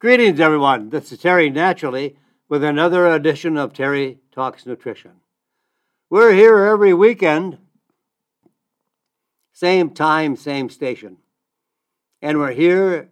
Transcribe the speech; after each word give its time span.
Greetings, 0.00 0.38
everyone. 0.38 0.90
This 0.90 1.10
is 1.10 1.18
Terry 1.18 1.50
Naturally 1.50 2.16
with 2.48 2.62
another 2.62 3.08
edition 3.08 3.56
of 3.56 3.72
Terry 3.72 4.20
Talks 4.30 4.64
Nutrition. 4.64 5.10
We're 6.08 6.34
here 6.34 6.56
every 6.56 6.94
weekend, 6.94 7.58
same 9.52 9.90
time, 9.90 10.36
same 10.36 10.70
station. 10.70 11.16
And 12.22 12.38
we're 12.38 12.52
here 12.52 13.10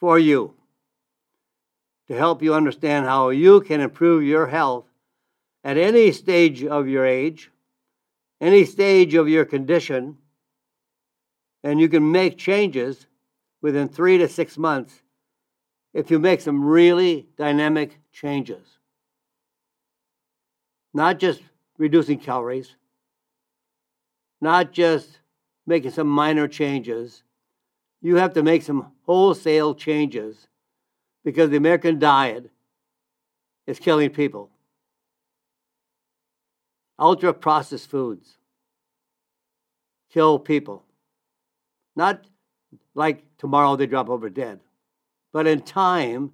for 0.00 0.18
you 0.18 0.54
to 2.08 2.14
help 2.16 2.42
you 2.42 2.52
understand 2.52 3.06
how 3.06 3.28
you 3.28 3.60
can 3.60 3.80
improve 3.80 4.24
your 4.24 4.48
health 4.48 4.86
at 5.62 5.78
any 5.78 6.10
stage 6.10 6.64
of 6.64 6.88
your 6.88 7.06
age, 7.06 7.52
any 8.40 8.64
stage 8.64 9.14
of 9.14 9.28
your 9.28 9.44
condition, 9.44 10.16
and 11.62 11.78
you 11.78 11.88
can 11.88 12.10
make 12.10 12.36
changes 12.36 13.06
within 13.62 13.88
three 13.88 14.18
to 14.18 14.26
six 14.26 14.58
months 14.58 15.02
if 15.96 16.10
you 16.10 16.18
make 16.18 16.42
some 16.42 16.62
really 16.62 17.26
dynamic 17.38 17.98
changes. 18.12 18.66
Not 20.92 21.18
just 21.18 21.40
reducing 21.78 22.18
calories, 22.18 22.76
not 24.38 24.72
just 24.72 25.20
making 25.66 25.92
some 25.92 26.06
minor 26.06 26.48
changes. 26.48 27.22
You 28.02 28.16
have 28.16 28.34
to 28.34 28.42
make 28.42 28.62
some 28.62 28.92
wholesale 29.06 29.74
changes 29.74 30.48
because 31.24 31.48
the 31.48 31.56
American 31.56 31.98
diet 31.98 32.50
is 33.66 33.78
killing 33.78 34.10
people. 34.10 34.50
Ultra 36.98 37.32
processed 37.32 37.88
foods 37.88 38.36
kill 40.12 40.38
people. 40.38 40.84
Not 41.96 42.26
like 42.94 43.24
tomorrow 43.38 43.76
they 43.76 43.86
drop 43.86 44.10
over 44.10 44.28
dead, 44.28 44.60
but 45.36 45.46
in 45.46 45.60
time, 45.60 46.32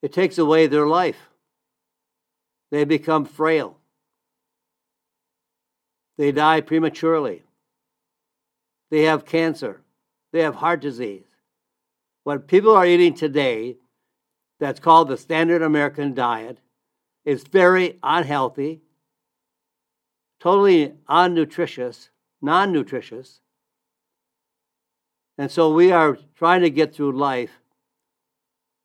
it 0.00 0.14
takes 0.14 0.38
away 0.38 0.66
their 0.66 0.86
life. 0.86 1.28
They 2.70 2.84
become 2.84 3.26
frail. 3.26 3.76
They 6.16 6.32
die 6.32 6.62
prematurely. 6.62 7.42
They 8.90 9.02
have 9.02 9.26
cancer. 9.26 9.82
They 10.32 10.40
have 10.40 10.54
heart 10.54 10.80
disease. 10.80 11.26
What 12.22 12.48
people 12.48 12.74
are 12.74 12.86
eating 12.86 13.12
today, 13.12 13.76
that's 14.58 14.80
called 14.80 15.08
the 15.08 15.18
standard 15.18 15.60
American 15.60 16.14
diet, 16.14 16.60
is 17.26 17.44
very 17.44 17.98
unhealthy, 18.02 18.80
totally 20.40 20.94
unnutritious, 21.10 22.08
non 22.40 22.72
nutritious. 22.72 23.40
And 25.36 25.50
so 25.50 25.72
we 25.72 25.90
are 25.90 26.16
trying 26.36 26.62
to 26.62 26.70
get 26.70 26.94
through 26.94 27.12
life 27.12 27.50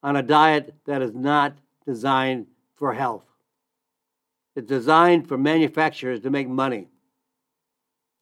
on 0.01 0.15
a 0.15 0.23
diet 0.23 0.73
that 0.85 1.01
is 1.01 1.13
not 1.13 1.57
designed 1.85 2.47
for 2.75 2.93
health. 2.93 3.25
It's 4.55 4.67
designed 4.67 5.27
for 5.27 5.37
manufacturers 5.37 6.21
to 6.21 6.29
make 6.29 6.47
money. 6.47 6.87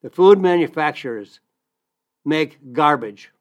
The 0.02 0.10
food 0.10 0.40
manufacturers 0.40 1.40
make 2.26 2.74
garbage. 2.74 3.32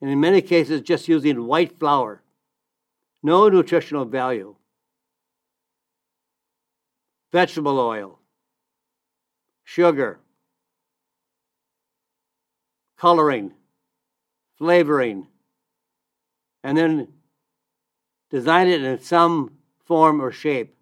And 0.00 0.10
in 0.10 0.20
many 0.20 0.42
cases, 0.42 0.82
just 0.82 1.08
using 1.08 1.46
white 1.46 1.78
flour, 1.78 2.22
no 3.22 3.48
nutritional 3.48 4.04
value. 4.04 4.54
Vegetable 7.32 7.78
oil, 7.78 8.18
sugar, 9.64 10.20
coloring, 12.96 13.52
flavoring, 14.58 15.26
and 16.62 16.76
then 16.76 17.08
design 18.30 18.68
it 18.68 18.82
in 18.82 19.00
some 19.00 19.52
form 19.84 20.20
or 20.20 20.32
shape, 20.32 20.76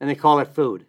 and 0.00 0.10
they 0.10 0.14
call 0.14 0.40
it 0.40 0.48
food. 0.48 0.86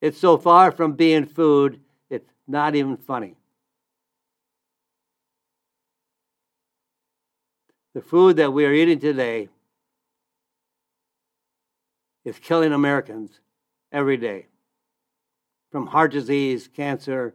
It's 0.00 0.18
so 0.18 0.38
far 0.38 0.72
from 0.72 0.92
being 0.92 1.26
food, 1.26 1.80
it's 2.08 2.30
not 2.46 2.74
even 2.74 2.96
funny. 2.96 3.36
The 7.92 8.00
food 8.00 8.36
that 8.36 8.52
we 8.52 8.64
are 8.64 8.72
eating 8.72 9.00
today 9.00 9.48
is 12.24 12.38
killing 12.38 12.72
Americans 12.72 13.40
every 13.90 14.16
day. 14.16 14.46
From 15.72 15.88
heart 15.88 16.12
disease, 16.12 16.68
cancer, 16.68 17.34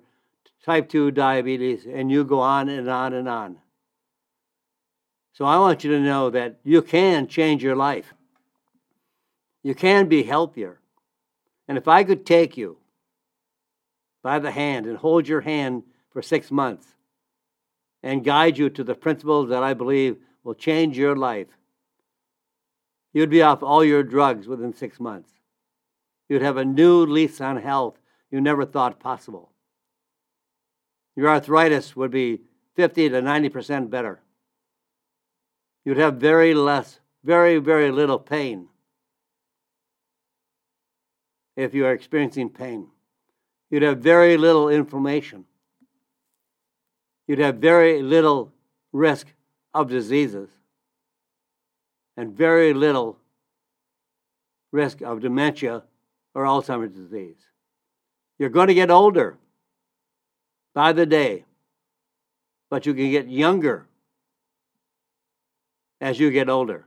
type 0.66 0.90
2 0.90 1.12
diabetes, 1.12 1.86
and 1.86 2.12
you 2.12 2.24
go 2.24 2.40
on 2.40 2.70
and 2.70 2.90
on 2.90 3.14
and 3.14 3.30
on. 3.30 3.58
So 5.34 5.46
I 5.46 5.60
want 5.60 5.84
you 5.84 5.92
to 5.92 6.00
know 6.00 6.32
that 6.32 6.60
you 6.64 6.82
can 6.82 7.28
change 7.28 7.62
your 7.64 7.76
life. 7.76 8.14
You 9.62 9.76
can 9.76 10.08
be 10.08 10.24
healthier. 10.24 10.80
And 11.68 11.78
if 11.78 11.88
I 11.88 12.04
could 12.04 12.26
take 12.26 12.58
you 12.58 12.78
by 14.24 14.40
the 14.40 14.50
hand 14.50 14.88
and 14.88 14.98
hold 14.98 15.28
your 15.28 15.42
hand 15.42 15.84
for 16.10 16.24
six 16.24 16.50
months 16.50 16.88
and 18.02 18.24
guide 18.24 18.58
you 18.58 18.70
to 18.72 18.84
the 18.84 18.96
principles 18.96 19.50
that 19.50 19.62
I 19.62 19.76
believe 19.76 20.18
will 20.44 20.56
change 20.56 20.98
your 20.98 21.16
life, 21.16 21.48
you'd 23.14 23.30
be 23.30 23.42
off 23.44 23.62
all 23.62 23.84
your 23.84 24.04
drugs 24.04 24.48
within 24.48 24.74
six 24.74 25.00
months. 25.00 25.30
You'd 26.28 26.42
have 26.42 26.58
a 26.58 26.66
new 26.66 27.06
lease 27.06 27.40
on 27.40 27.58
health 27.58 28.00
you 28.32 28.42
never 28.42 28.66
thought 28.66 29.00
possible. 29.00 29.52
Your 31.16 31.30
arthritis 31.30 31.96
would 31.96 32.12
be 32.12 32.42
50 32.76 33.10
to 33.10 33.22
90% 33.22 33.90
better. 33.90 34.22
You'd 35.86 35.98
have 35.98 36.16
very 36.16 36.54
less, 36.54 37.00
very, 37.24 37.58
very 37.58 37.92
little 37.92 38.20
pain 38.20 38.68
if 41.56 41.74
you 41.74 41.86
are 41.86 41.94
experiencing 41.94 42.50
pain. 42.50 42.88
You'd 43.70 43.84
have 43.84 44.00
very 44.00 44.36
little 44.38 44.70
inflammation. 44.70 45.46
You'd 47.28 47.40
have 47.40 47.56
very 47.58 48.02
little 48.02 48.52
risk 48.92 49.28
of 49.74 49.90
diseases 49.90 50.50
and 52.18 52.34
very 52.34 52.74
little 52.74 53.18
risk 54.72 55.02
of 55.02 55.22
dementia 55.22 55.84
or 56.34 56.44
Alzheimer's 56.44 56.94
disease. 56.94 57.38
You're 58.38 58.50
going 58.50 58.68
to 58.68 58.74
get 58.74 58.92
older 58.92 59.38
by 60.76 60.92
the 60.92 61.06
day, 61.06 61.46
but 62.70 62.86
you 62.86 62.94
can 62.94 63.10
get 63.10 63.30
younger 63.30 63.88
as 66.02 66.20
you 66.20 66.30
get 66.30 66.50
older. 66.50 66.86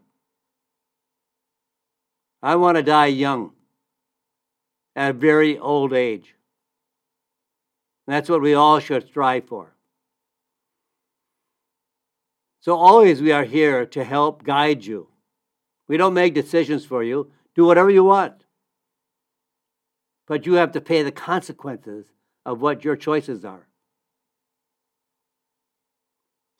I 2.42 2.54
want 2.56 2.76
to 2.76 2.82
die 2.82 3.06
young 3.06 3.52
at 4.94 5.10
a 5.10 5.12
very 5.14 5.58
old 5.58 5.92
age. 5.92 6.34
that's 8.06 8.28
what 8.28 8.42
we 8.42 8.54
all 8.54 8.78
should 8.78 9.06
strive 9.06 9.46
for. 9.46 9.74
So, 12.60 12.74
always 12.74 13.22
we 13.22 13.32
are 13.32 13.44
here 13.44 13.86
to 13.86 14.04
help 14.04 14.44
guide 14.44 14.84
you. 14.84 15.08
We 15.88 15.96
don't 15.96 16.14
make 16.14 16.34
decisions 16.34 16.84
for 16.84 17.02
you. 17.02 17.30
Do 17.54 17.64
whatever 17.64 17.90
you 17.90 18.04
want. 18.04 18.44
But 20.26 20.44
you 20.44 20.54
have 20.54 20.72
to 20.72 20.80
pay 20.80 21.02
the 21.02 21.12
consequences 21.12 22.06
of 22.44 22.60
what 22.60 22.84
your 22.84 22.96
choices 22.96 23.44
are. 23.44 23.68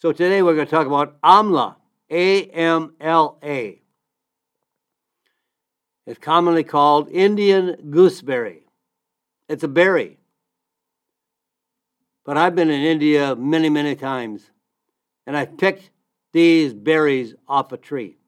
So 0.01 0.13
today 0.13 0.43
we're 0.43 0.55
going 0.55 0.67
to 0.67 0.71
talk 0.71 0.87
about 0.87 1.21
AMLA, 1.23 1.75
A 2.09 2.45
M 2.45 2.95
L 3.01 3.37
A. 3.43 3.83
It's 6.07 6.21
commonly 6.21 6.63
called 6.63 7.09
Indian 7.09 7.91
gooseberry. 7.91 8.63
It's 9.49 9.65
a 9.65 9.69
berry. 9.69 10.19
But 12.25 12.37
I've 12.37 12.55
been 12.55 12.71
in 12.71 12.81
India 12.81 13.35
many, 13.35 13.69
many 13.71 13.97
times, 13.97 14.49
and 15.27 15.37
I 15.37 15.47
picked 15.47 15.91
these 16.33 16.75
berries 16.75 17.35
off 17.49 17.73
a 17.73 17.77
tree. 17.77 18.19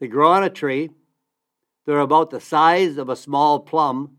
They 0.00 0.08
grow 0.08 0.32
on 0.32 0.44
a 0.44 0.50
tree. 0.50 0.90
They're 1.86 2.00
about 2.00 2.28
the 2.28 2.40
size 2.40 2.98
of 2.98 3.08
a 3.08 3.16
small 3.16 3.58
plum, 3.60 4.18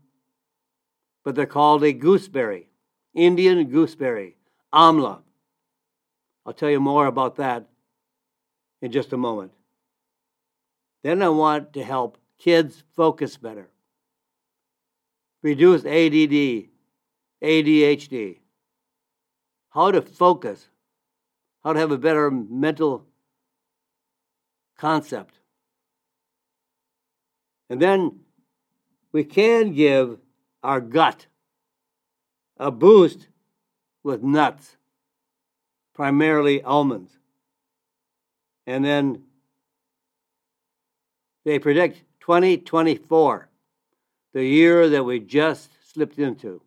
but 1.24 1.36
they're 1.36 1.46
called 1.46 1.84
a 1.84 1.92
gooseberry, 1.92 2.70
Indian 3.14 3.68
gooseberry, 3.68 4.36
amla. 4.74 5.20
I'll 6.46 6.52
tell 6.52 6.70
you 6.70 6.78
more 6.78 7.06
about 7.06 7.36
that 7.36 7.66
in 8.80 8.92
just 8.92 9.12
a 9.12 9.16
moment. 9.16 9.52
Then 11.02 11.20
I 11.20 11.28
want 11.28 11.72
to 11.72 11.82
help 11.82 12.18
kids 12.38 12.84
focus 12.94 13.36
better, 13.36 13.68
reduce 15.42 15.84
ADD, 15.84 16.68
ADHD, 17.42 18.38
how 19.70 19.90
to 19.90 20.00
focus, 20.00 20.68
how 21.64 21.72
to 21.72 21.80
have 21.80 21.90
a 21.90 21.98
better 21.98 22.30
mental 22.30 23.04
concept. 24.78 25.40
And 27.68 27.82
then 27.82 28.20
we 29.10 29.24
can 29.24 29.72
give 29.72 30.18
our 30.62 30.80
gut 30.80 31.26
a 32.56 32.70
boost 32.70 33.26
with 34.04 34.22
nuts, 34.22 34.75
primarily 35.96 36.62
almonds. 36.62 37.10
And 38.66 38.84
then 38.84 39.22
they 41.46 41.58
predict 41.58 42.02
2024, 42.20 43.48
the 44.34 44.44
year 44.44 44.90
that 44.90 45.04
we 45.04 45.20
just 45.20 45.70
slipped 45.90 46.18
into, 46.18 46.60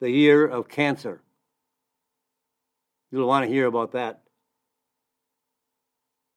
the 0.00 0.10
year 0.10 0.46
of 0.46 0.68
cancer. 0.68 1.20
You'll 3.10 3.28
want 3.28 3.44
to 3.44 3.52
hear 3.52 3.66
about 3.66 3.92
that. 3.92 4.22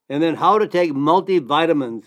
And 0.10 0.22
then 0.22 0.36
how 0.36 0.58
to 0.58 0.68
take 0.68 0.92
multivitamins 0.92 2.04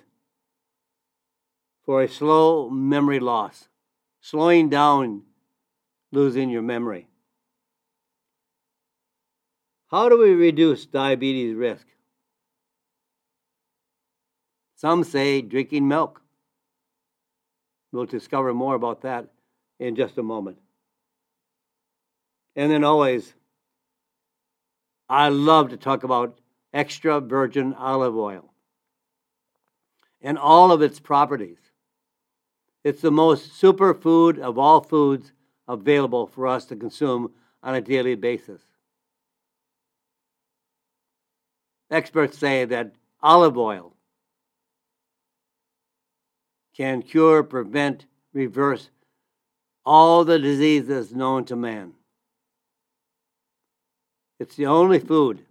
for 1.87 2.03
a 2.03 2.09
slow 2.09 2.69
memory 2.69 3.21
loss, 3.21 3.69
slowing 4.21 4.69
down 4.69 5.23
losing 6.13 6.51
your 6.51 6.63
memory. 6.63 7.09
How 9.95 10.09
do 10.09 10.19
we 10.19 10.33
reduce 10.33 10.87
diabetes 10.87 11.55
risk? 11.55 11.87
Some 14.75 15.05
say 15.05 15.41
drinking 15.41 15.87
milk. 15.87 16.21
We'll 17.93 18.07
discover 18.07 18.53
more 18.53 18.75
about 18.75 19.03
that 19.03 19.29
in 19.79 19.95
just 19.95 20.19
a 20.19 20.23
moment. 20.25 20.59
And 22.57 22.73
then 22.73 22.83
always, 22.83 23.35
I 25.09 25.29
love 25.29 25.71
to 25.71 25.77
talk 25.77 26.03
about 26.03 26.41
extra 26.73 27.21
virgin 27.21 27.73
olive 27.75 28.17
oil 28.17 28.53
and 30.21 30.37
all 30.37 30.73
of 30.73 30.83
its 30.83 30.99
properties. 30.99 31.59
It's 32.83 33.01
the 33.01 33.13
most 33.13 33.63
superfood 33.63 34.41
of 34.41 34.59
all 34.59 34.81
foods 34.81 35.31
available 35.69 36.27
for 36.27 36.49
us 36.49 36.65
to 36.65 36.75
consume 36.75 37.31
on 37.63 37.77
a 37.77 37.81
daily 37.81 38.17
basis. 38.17 38.61
Experts 41.95 42.37
say 42.37 42.65
that 42.65 42.91
olive 43.23 43.57
oil 43.57 43.95
can 46.77 47.03
cure, 47.03 47.45
prevent, 47.45 48.07
reverse 48.33 48.91
all 49.87 50.25
the 50.25 50.41
diseases 50.41 51.15
known 51.15 51.45
to 51.45 51.55
man. 51.55 51.93
It's 54.41 54.57
the 54.57 54.67
only 54.67 54.99
food 54.99 55.45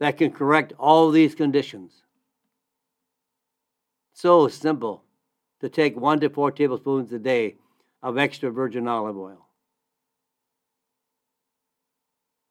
that 0.00 0.16
can 0.16 0.32
correct 0.32 0.72
all 0.78 1.10
these 1.10 1.34
conditions. 1.34 1.92
So 4.14 4.48
simple 4.48 5.04
to 5.60 5.68
take 5.68 6.00
one 6.00 6.18
to 6.20 6.30
four 6.30 6.50
tablespoons 6.50 7.12
a 7.12 7.18
day 7.18 7.56
of 8.02 8.16
extra 8.16 8.50
virgin 8.50 8.88
olive 8.88 9.18
oil. 9.18 9.48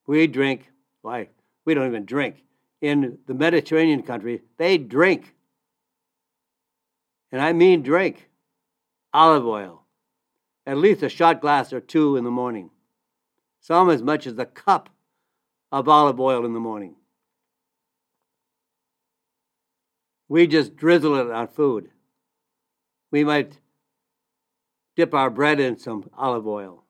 We 0.05 0.27
drink, 0.27 0.69
why, 1.01 1.29
we 1.65 1.73
don't 1.73 1.87
even 1.87 2.05
drink. 2.05 2.43
In 2.81 3.17
the 3.25 3.33
Mediterranean 3.33 4.03
country, 4.03 4.43
they 4.57 4.77
drink. 4.77 5.33
And 7.31 7.41
I 7.41 7.53
mean 7.53 7.81
drink 7.81 8.29
olive 9.13 9.45
oil, 9.45 9.83
at 10.67 10.77
least 10.77 11.01
a 11.01 11.09
shot 11.09 11.41
glass 11.41 11.73
or 11.73 11.79
two 11.79 12.17
in 12.17 12.23
the 12.23 12.31
morning. 12.31 12.69
Some 13.61 13.89
as 13.89 14.03
much 14.03 14.27
as 14.27 14.37
a 14.37 14.45
cup 14.45 14.89
of 15.71 15.87
olive 15.89 16.19
oil 16.19 16.45
in 16.45 16.53
the 16.53 16.59
morning. 16.59 16.95
We 20.27 20.47
just 20.47 20.75
drizzle 20.75 21.15
it 21.15 21.31
on 21.31 21.47
food. 21.47 21.89
We 23.11 23.23
might 23.23 23.59
dip 24.95 25.13
our 25.13 25.29
bread 25.29 25.59
in 25.59 25.77
some 25.77 26.09
olive 26.17 26.47
oil. 26.47 26.83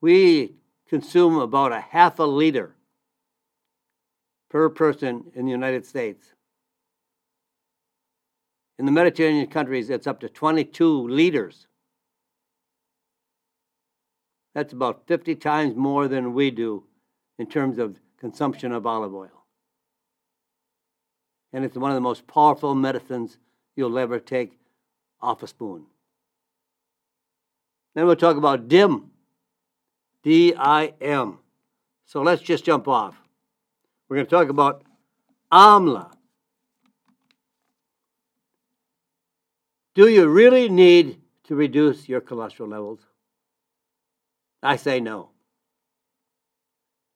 We 0.00 0.54
consume 0.88 1.36
about 1.36 1.72
a 1.72 1.80
half 1.80 2.18
a 2.18 2.24
liter 2.24 2.76
per 4.50 4.68
person 4.68 5.24
in 5.34 5.46
the 5.46 5.50
United 5.50 5.86
States. 5.86 6.26
In 8.78 8.86
the 8.86 8.92
Mediterranean 8.92 9.46
countries, 9.46 9.90
it's 9.90 10.06
up 10.06 10.20
to 10.20 10.28
22 10.28 11.08
liters. 11.08 11.66
That's 14.54 14.72
about 14.72 15.06
50 15.06 15.36
times 15.36 15.76
more 15.76 16.08
than 16.08 16.34
we 16.34 16.50
do 16.50 16.84
in 17.38 17.46
terms 17.46 17.78
of 17.78 17.96
consumption 18.18 18.72
of 18.72 18.86
olive 18.86 19.14
oil. 19.14 19.44
And 21.52 21.64
it's 21.64 21.76
one 21.76 21.90
of 21.90 21.94
the 21.94 22.00
most 22.00 22.26
powerful 22.26 22.74
medicines 22.74 23.38
you'll 23.76 23.98
ever 23.98 24.18
take 24.18 24.58
off 25.20 25.42
a 25.42 25.46
spoon. 25.46 25.84
Then 27.94 28.06
we'll 28.06 28.16
talk 28.16 28.36
about 28.36 28.68
DIM. 28.68 29.10
D 30.22 30.54
I 30.56 30.92
M. 31.00 31.38
So 32.06 32.22
let's 32.22 32.42
just 32.42 32.64
jump 32.64 32.88
off. 32.88 33.19
We're 34.10 34.16
going 34.16 34.26
to 34.26 34.30
talk 34.30 34.48
about 34.48 34.82
AMLA. 35.52 36.10
Do 39.94 40.08
you 40.08 40.26
really 40.26 40.68
need 40.68 41.20
to 41.44 41.54
reduce 41.54 42.08
your 42.08 42.20
cholesterol 42.20 42.68
levels? 42.68 42.98
I 44.64 44.74
say 44.74 44.98
no. 44.98 45.28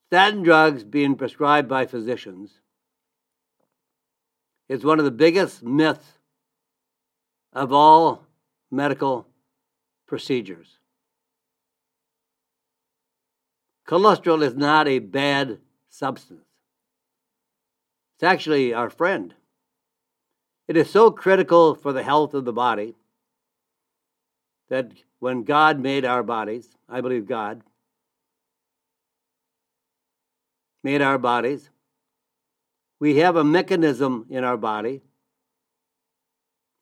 Statin 0.07 0.45
drugs 0.45 0.85
being 0.85 1.17
prescribed 1.17 1.69
by 1.69 1.85
physicians 1.87 2.61
is 4.69 4.85
one 4.85 5.01
of 5.01 5.05
the 5.05 5.11
biggest 5.11 5.65
myths 5.65 6.21
of 7.53 7.73
all 7.73 8.25
medical 8.71 9.27
procedures. 10.07 10.79
Cholesterol 13.85 14.45
is 14.45 14.55
not 14.55 14.87
a 14.87 15.01
bad 15.01 15.59
substance. 15.89 16.45
It's 18.15 18.23
actually 18.23 18.73
our 18.73 18.91
friend. 18.91 19.35
It 20.69 20.77
is 20.77 20.91
so 20.91 21.11
critical 21.11 21.75
for 21.75 21.93
the 21.93 22.03
health 22.03 22.33
of 22.35 22.45
the 22.45 22.53
body 22.53 22.95
that 24.69 24.93
when 25.19 25.45
God 25.45 25.79
made 25.81 26.05
our 26.05 26.23
bodies, 26.23 26.71
I 26.89 27.01
believe 27.01 27.27
God 27.27 27.63
made 30.83 31.01
our 31.01 31.19
bodies, 31.19 31.71
we 33.01 33.17
have 33.17 33.37
a 33.37 33.45
mechanism 33.45 34.27
in 34.31 34.45
our 34.45 34.57
body 34.57 35.03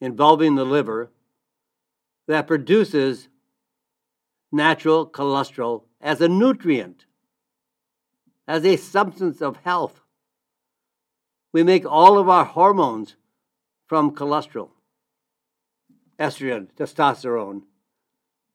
involving 0.01 0.57
the 0.57 0.65
liver 0.65 1.11
that 2.27 2.47
produces 2.47 3.29
natural 4.51 5.09
cholesterol 5.09 5.85
as 6.01 6.21
a 6.21 6.29
nutrient, 6.29 7.07
as 8.47 8.65
a 8.65 8.77
substance 8.77 9.41
of 9.41 9.57
health. 9.59 10.02
We 11.53 11.63
make 11.63 11.85
all 11.85 12.19
of 12.19 12.29
our 12.29 12.45
hormones 12.45 13.17
from 13.87 14.15
cholesterol 14.15 14.71
estrogen, 16.19 16.69
testosterone. 16.79 17.63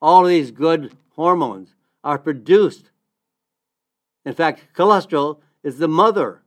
All 0.01 0.23
of 0.23 0.29
these 0.29 0.51
good 0.51 0.95
hormones 1.15 1.75
are 2.03 2.17
produced. 2.17 2.91
In 4.25 4.33
fact, 4.33 4.61
cholesterol 4.73 5.39
is 5.63 5.77
the 5.77 5.87
mother 5.87 6.41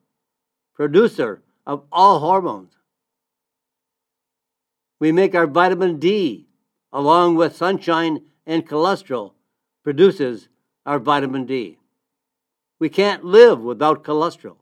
producer 0.75 1.43
of 1.67 1.85
all 1.93 2.21
hormones. 2.21 2.73
We 4.99 5.13
make 5.13 5.35
our 5.35 5.47
vitamin 5.47 5.99
D 5.99 6.47
along 6.93 7.37
with 7.37 7.57
sunshine 7.57 8.23
and 8.47 8.67
cholesterol, 8.67 9.33
produces 9.83 10.49
our 10.85 10.99
vitamin 10.99 11.47
D. 11.47 11.79
We 12.79 12.89
can't 12.89 13.25
live 13.25 13.61
without 13.61 14.03
cholesterol. 14.03 14.57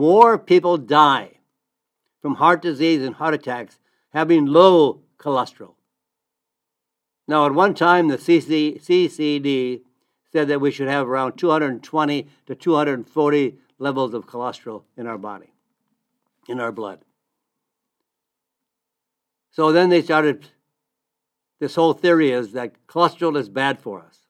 More 0.00 0.38
people 0.38 0.78
die 0.78 1.32
from 2.22 2.36
heart 2.36 2.62
disease 2.62 3.02
and 3.02 3.14
heart 3.14 3.34
attacks 3.34 3.78
having 4.14 4.46
low 4.46 5.02
cholesterol. 5.18 5.74
Now, 7.28 7.44
at 7.44 7.52
one 7.52 7.74
time, 7.74 8.08
the 8.08 8.16
CC, 8.16 8.82
CCD 8.82 9.82
said 10.32 10.48
that 10.48 10.58
we 10.58 10.70
should 10.70 10.88
have 10.88 11.06
around 11.06 11.36
220 11.36 12.26
to 12.46 12.54
240 12.54 13.58
levels 13.78 14.14
of 14.14 14.26
cholesterol 14.26 14.84
in 14.96 15.06
our 15.06 15.18
body, 15.18 15.52
in 16.48 16.60
our 16.60 16.72
blood. 16.72 17.00
So 19.50 19.70
then 19.70 19.90
they 19.90 20.00
started 20.00 20.48
this 21.58 21.74
whole 21.74 21.92
theory 21.92 22.30
is 22.30 22.52
that 22.52 22.86
cholesterol 22.86 23.36
is 23.36 23.50
bad 23.50 23.78
for 23.78 24.00
us. 24.00 24.20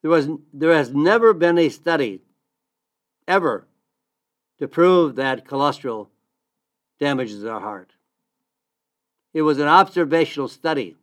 There, 0.00 0.10
was, 0.10 0.30
there 0.54 0.72
has 0.72 0.94
never 0.94 1.34
been 1.34 1.58
a 1.58 1.68
study, 1.68 2.22
ever, 3.26 3.66
to 4.58 4.68
prove 4.68 5.16
that 5.16 5.46
cholesterol 5.46 6.08
damages 6.98 7.44
our 7.44 7.60
heart. 7.60 7.92
It 9.32 9.42
was 9.42 9.58
an 9.58 9.68
observational 9.68 10.48
study, 10.48 10.96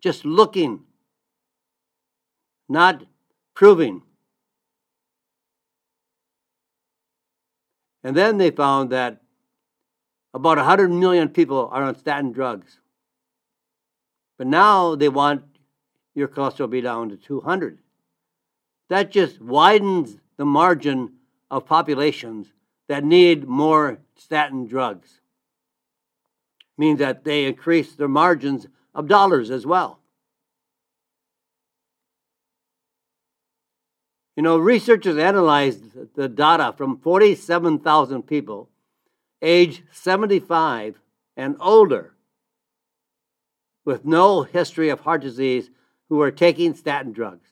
just 0.00 0.24
looking, 0.24 0.80
not 2.68 3.04
proving. 3.54 4.02
And 8.02 8.16
then 8.16 8.38
they 8.38 8.50
found 8.50 8.90
that 8.90 9.20
about 10.34 10.58
100 10.58 10.90
million 10.90 11.28
people 11.28 11.68
are 11.72 11.82
on 11.82 11.96
statin 11.96 12.32
drugs. 12.32 12.80
But 14.38 14.46
now 14.46 14.94
they 14.94 15.08
want 15.08 15.44
your 16.14 16.28
cholesterol 16.28 16.60
will 16.60 16.68
be 16.68 16.80
down 16.80 17.10
to 17.10 17.16
200. 17.16 17.78
That 18.88 19.10
just 19.10 19.40
widens 19.40 20.18
the 20.36 20.44
margin 20.44 21.12
of 21.50 21.66
populations 21.66 22.48
that 22.88 23.04
need 23.04 23.46
more 23.46 23.98
statin 24.16 24.66
drugs. 24.66 25.20
Means 26.78 26.98
that 26.98 27.24
they 27.24 27.46
increase 27.46 27.94
their 27.94 28.08
margins 28.08 28.66
of 28.94 29.08
dollars 29.08 29.50
as 29.50 29.66
well. 29.66 29.98
You 34.36 34.42
know, 34.42 34.58
researchers 34.58 35.16
analyzed 35.16 36.14
the 36.14 36.28
data 36.28 36.74
from 36.76 36.98
47,000 36.98 38.22
people 38.24 38.68
age 39.40 39.82
75 39.92 41.00
and 41.36 41.56
older 41.60 42.12
with 43.84 44.04
no 44.04 44.42
history 44.42 44.88
of 44.90 45.00
heart 45.00 45.22
disease 45.22 45.70
who 46.08 46.20
are 46.20 46.30
taking 46.30 46.74
statin 46.74 47.12
drugs. 47.12 47.48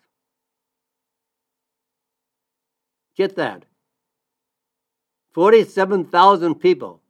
Get 3.16 3.36
that. 3.36 3.64
47,000 5.34 6.54
people, 6.54 7.02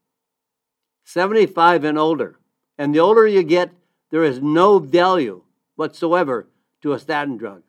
75 1.05 1.85
and 1.85 1.99
older. 1.99 2.39
And 2.79 2.95
the 2.95 2.99
older 2.99 3.27
you 3.27 3.43
get, 3.43 3.71
there 4.11 4.25
is 4.25 4.41
no 4.41 4.79
value 4.79 5.43
whatsoever 5.77 6.49
to 6.81 6.95
a 6.95 6.99
statin 6.99 7.37
drug. 7.37 7.63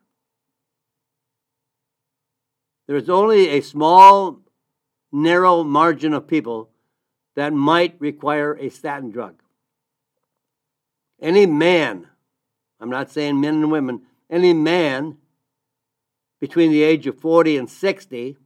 There 2.88 2.95
is 2.95 3.09
only 3.09 3.50
a 3.50 3.62
small, 3.62 4.39
narrow 5.12 5.63
margin 5.63 6.13
of 6.13 6.27
people 6.27 6.69
that 7.35 7.51
might 7.51 7.95
require 8.00 8.53
a 8.53 8.69
statin 8.69 9.12
drug. 9.12 9.35
Any 11.21 11.45
man, 11.45 12.07
I'm 12.79 12.89
not 12.89 13.12
saying 13.12 13.41
men 13.41 13.55
and 13.55 13.71
women, 13.71 14.03
any 14.29 14.53
man 14.53 15.17
between 16.39 16.71
the 16.71 16.83
age 16.83 17.07
of 17.07 17.19
40 17.19 17.57
and 17.57 17.69
60 17.69 18.38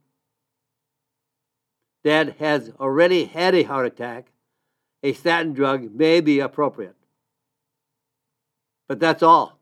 that 2.03 2.38
has 2.38 2.72
already 2.79 3.25
had 3.25 3.56
a 3.56 3.63
heart 3.63 3.86
attack, 3.86 4.32
a 5.03 5.13
statin 5.13 5.53
drug 5.53 5.94
may 5.94 6.22
be 6.22 6.39
appropriate. 6.39 6.96
But 8.88 9.00
that's 9.00 9.24
all. 9.24 9.60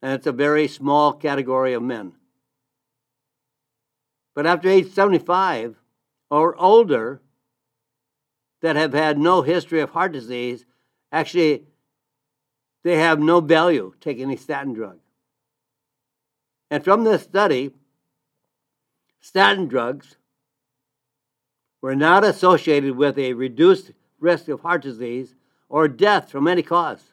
And 0.00 0.12
it's 0.12 0.26
a 0.26 0.32
very 0.32 0.66
small 0.66 1.12
category 1.12 1.74
of 1.74 1.82
men. 1.82 2.12
But 4.34 4.46
after 4.46 4.68
age 4.68 4.90
75 4.90 5.76
or 6.30 6.56
older 6.56 7.20
that 8.62 8.76
have 8.76 8.94
had 8.94 9.18
no 9.18 9.42
history 9.42 9.80
of 9.80 9.90
heart 9.90 10.12
disease, 10.12 10.64
actually, 11.10 11.66
they 12.82 12.98
have 12.98 13.20
no 13.20 13.40
value 13.40 13.92
taking 14.00 14.32
a 14.32 14.36
statin 14.36 14.72
drug. 14.72 14.98
And 16.70 16.82
from 16.82 17.04
this 17.04 17.22
study, 17.22 17.72
statin 19.20 19.68
drugs 19.68 20.16
were 21.82 21.96
not 21.96 22.24
associated 22.24 22.96
with 22.96 23.18
a 23.18 23.34
reduced 23.34 23.90
risk 24.20 24.48
of 24.48 24.60
heart 24.60 24.80
disease 24.80 25.34
or 25.68 25.88
death 25.88 26.30
from 26.30 26.48
any 26.48 26.62
cause, 26.62 27.12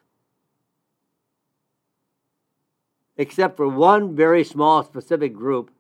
except 3.18 3.58
for 3.58 3.68
one 3.68 4.16
very 4.16 4.44
small 4.44 4.84
specific 4.84 5.34
group 5.34 5.72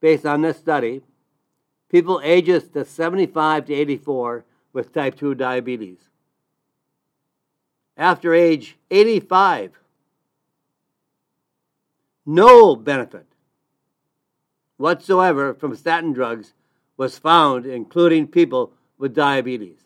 based 0.00 0.26
on 0.26 0.42
this 0.42 0.58
study, 0.58 1.00
people 1.88 2.20
ages 2.22 2.68
to 2.68 2.84
75 2.84 3.64
to 3.66 3.74
84 3.74 4.44
with 4.72 4.92
type 4.92 5.16
2 5.16 5.34
diabetes. 5.34 5.98
After 7.96 8.34
age 8.34 8.76
85, 8.90 9.78
no 12.26 12.76
benefit 12.76 13.26
whatsoever 14.76 15.54
from 15.54 15.76
statin 15.76 16.12
drugs 16.12 16.52
was 16.96 17.18
found, 17.18 17.66
including 17.66 18.26
people 18.26 18.72
with 18.98 19.14
diabetes. 19.14 19.78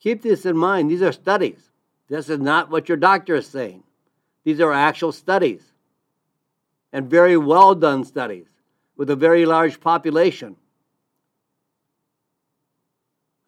Keep 0.00 0.22
this 0.22 0.46
in 0.46 0.56
mind. 0.56 0.90
These 0.90 1.02
are 1.02 1.12
studies. 1.12 1.70
This 2.08 2.28
is 2.28 2.38
not 2.38 2.70
what 2.70 2.88
your 2.88 2.96
doctor 2.96 3.36
is 3.36 3.46
saying. 3.46 3.82
These 4.44 4.60
are 4.60 4.72
actual 4.72 5.12
studies 5.12 5.62
and 6.92 7.08
very 7.08 7.36
well 7.36 7.74
done 7.74 8.04
studies 8.04 8.46
with 8.96 9.10
a 9.10 9.16
very 9.16 9.46
large 9.46 9.80
population 9.80 10.56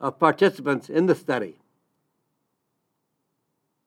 of 0.01 0.19
participants 0.19 0.91
in 0.91 1.07
the 1.07 1.15
study. 1.15 1.57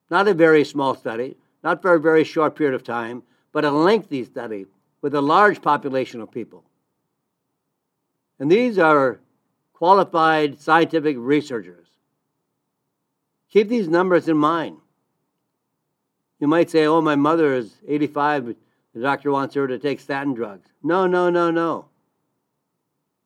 Not 0.09 0.27
a 0.27 0.33
very 0.33 0.63
small 0.63 0.95
study, 0.95 1.37
not 1.63 1.81
for 1.81 1.93
a 1.93 1.99
very 1.99 2.23
short 2.23 2.55
period 2.55 2.75
of 2.75 2.83
time, 2.83 3.23
but 3.51 3.65
a 3.65 3.71
lengthy 3.71 4.23
study 4.23 4.65
with 5.01 5.15
a 5.15 5.21
large 5.21 5.61
population 5.61 6.21
of 6.21 6.31
people. 6.31 6.63
And 8.39 8.51
these 8.51 8.77
are 8.77 9.19
qualified 9.73 10.59
scientific 10.59 11.15
researchers. 11.19 11.87
Keep 13.49 13.69
these 13.69 13.87
numbers 13.87 14.27
in 14.27 14.37
mind. 14.37 14.77
You 16.39 16.47
might 16.47 16.69
say, 16.69 16.85
oh, 16.85 17.01
my 17.01 17.15
mother 17.15 17.53
is 17.53 17.77
85, 17.87 18.55
the 18.93 19.01
doctor 19.01 19.31
wants 19.31 19.55
her 19.55 19.67
to 19.67 19.79
take 19.79 19.99
statin 19.99 20.33
drugs. 20.33 20.67
No, 20.83 21.07
no, 21.07 21.29
no, 21.29 21.51
no. 21.51 21.85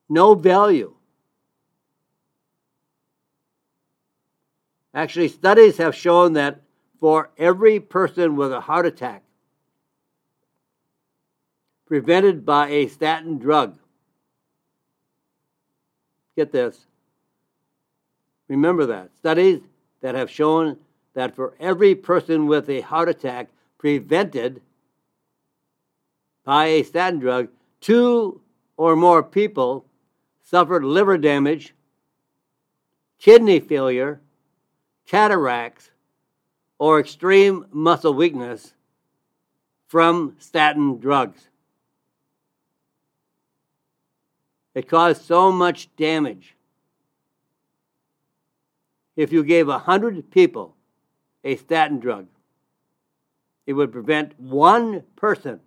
No 0.07 0.35
value. 0.35 0.93
Actually, 4.93 5.27
studies 5.27 5.77
have 5.77 5.95
shown 5.95 6.33
that 6.33 6.61
for 6.99 7.29
every 7.37 7.79
person 7.79 8.35
with 8.35 8.51
a 8.51 8.59
heart 8.59 8.85
attack 8.85 9.23
prevented 11.85 12.45
by 12.45 12.67
a 12.69 12.87
statin 12.87 13.39
drug, 13.39 13.77
get 16.39 16.53
this, 16.53 16.85
remember 18.47 18.85
that. 18.85 19.09
Studies 19.17 19.59
that 19.99 20.15
have 20.15 20.31
shown 20.31 20.77
that 21.13 21.35
for 21.35 21.53
every 21.59 21.95
person 21.95 22.47
with 22.47 22.69
a 22.69 22.79
heart 22.79 23.09
attack 23.09 23.49
prevented 23.77 24.61
by 26.45 26.67
a 26.67 26.83
statin 26.83 27.19
drug, 27.19 27.49
two 27.81 28.39
or 28.77 28.95
more 28.95 29.21
people 29.21 29.83
suffered 30.41 30.85
liver 30.85 31.17
damage, 31.17 31.73
kidney 33.19 33.59
failure, 33.59 34.21
cataracts, 35.05 35.91
or 36.77 37.01
extreme 37.01 37.65
muscle 37.69 38.13
weakness 38.13 38.73
from 39.87 40.37
statin 40.39 40.97
drugs. 40.99 41.48
It 44.73 44.87
caused 44.87 45.23
so 45.23 45.51
much 45.51 45.93
damage. 45.95 46.55
If 49.15 49.31
you 49.31 49.43
gave 49.43 49.67
100 49.67 50.31
people 50.31 50.75
a 51.43 51.55
statin 51.55 51.99
drug, 51.99 52.27
it 53.65 53.73
would 53.73 53.91
prevent 53.91 54.39
one 54.39 55.03
person 55.15 55.59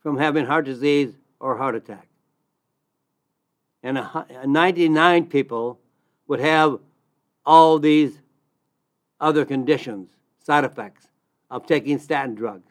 from 0.00 0.18
having 0.18 0.46
heart 0.46 0.64
disease 0.64 1.14
or 1.40 1.56
heart 1.56 1.74
attack. 1.74 2.06
And 3.82 3.98
99 4.44 5.26
people 5.26 5.78
would 6.26 6.40
have 6.40 6.80
all 7.46 7.78
these 7.78 8.18
other 9.20 9.44
conditions, 9.44 10.10
side 10.44 10.64
effects 10.64 11.08
of 11.50 11.66
taking 11.66 11.98
statin 11.98 12.34
drugs. 12.34 12.70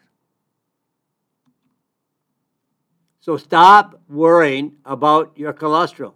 So 3.28 3.36
stop 3.36 4.00
worrying 4.08 4.76
about 4.86 5.36
your 5.36 5.52
cholesterol. 5.52 6.14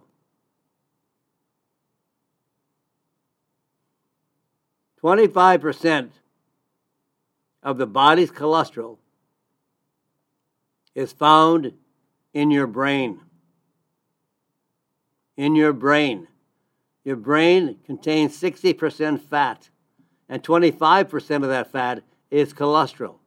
Twenty-five 4.97 5.61
percent 5.61 6.13
of 7.61 7.77
the 7.77 7.85
body's 7.85 8.31
cholesterol 8.31 8.97
is 10.95 11.13
found 11.13 11.73
in 12.33 12.49
your 12.49 12.65
brain. 12.65 13.19
In 15.37 15.55
your 15.55 15.71
brain. 15.71 16.27
Your 17.03 17.17
brain 17.17 17.77
contains 17.85 18.41
60% 18.41 19.21
fat, 19.21 19.69
and 20.27 20.41
25% 20.41 21.35
of 21.35 21.49
that 21.49 21.71
fat 21.71 22.01
is 22.31 22.55
cholesterol. 22.55 23.17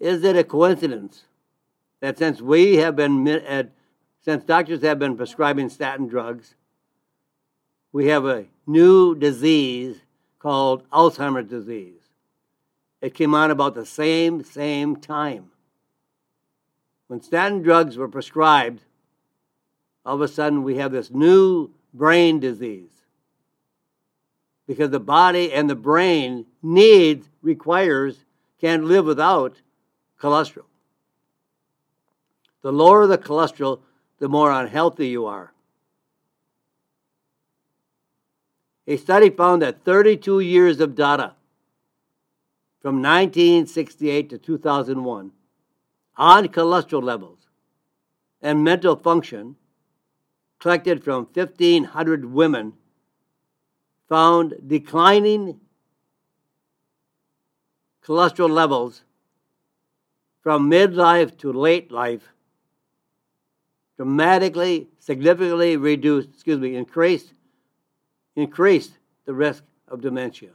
Is 0.00 0.22
it 0.22 0.36
a 0.36 0.44
coincidence 0.44 1.24
that 2.00 2.18
since 2.18 2.40
we 2.40 2.76
have 2.76 2.96
been, 2.96 3.70
since 4.22 4.44
doctors 4.44 4.82
have 4.82 4.98
been 4.98 5.16
prescribing 5.16 5.68
statin 5.68 6.08
drugs, 6.08 6.54
we 7.92 8.06
have 8.06 8.24
a 8.24 8.46
new 8.66 9.14
disease 9.14 10.00
called 10.38 10.88
Alzheimer's 10.90 11.48
disease? 11.48 12.00
It 13.00 13.14
came 13.14 13.34
on 13.34 13.50
about 13.50 13.74
the 13.74 13.86
same, 13.86 14.44
same 14.44 14.96
time. 14.96 15.50
When 17.06 17.22
statin 17.22 17.62
drugs 17.62 17.96
were 17.96 18.08
prescribed, 18.08 18.82
all 20.04 20.14
of 20.14 20.20
a 20.20 20.28
sudden 20.28 20.62
we 20.62 20.76
have 20.76 20.92
this 20.92 21.10
new 21.10 21.70
brain 21.92 22.40
disease 22.40 22.90
because 24.66 24.90
the 24.90 25.00
body 25.00 25.52
and 25.52 25.68
the 25.68 25.74
brain 25.74 26.46
needs, 26.62 27.28
requires, 27.42 28.24
can't 28.60 28.84
live 28.84 29.04
without 29.04 29.56
cholesterol. 30.20 30.69
The 32.62 32.72
lower 32.72 33.06
the 33.06 33.18
cholesterol, 33.18 33.80
the 34.18 34.28
more 34.28 34.50
unhealthy 34.50 35.08
you 35.08 35.26
are. 35.26 35.52
A 38.86 38.96
study 38.96 39.30
found 39.30 39.62
that 39.62 39.84
32 39.84 40.40
years 40.40 40.80
of 40.80 40.94
data 40.94 41.34
from 42.80 42.96
1968 42.96 44.30
to 44.30 44.38
2001 44.38 45.32
on 46.16 46.48
cholesterol 46.48 47.02
levels 47.02 47.38
and 48.42 48.64
mental 48.64 48.96
function 48.96 49.56
collected 50.58 51.04
from 51.04 51.28
1,500 51.32 52.24
women 52.26 52.72
found 54.08 54.54
declining 54.66 55.60
cholesterol 58.04 58.50
levels 58.50 59.02
from 60.42 60.70
midlife 60.70 61.36
to 61.38 61.52
late 61.52 61.92
life 61.92 62.32
dramatically, 64.00 64.88
significantly 64.98 65.76
reduced, 65.76 66.30
excuse 66.32 66.58
me, 66.58 66.74
increased, 66.74 67.34
increased 68.34 68.92
the 69.26 69.34
risk 69.34 69.62
of 69.88 70.00
dementia. 70.00 70.52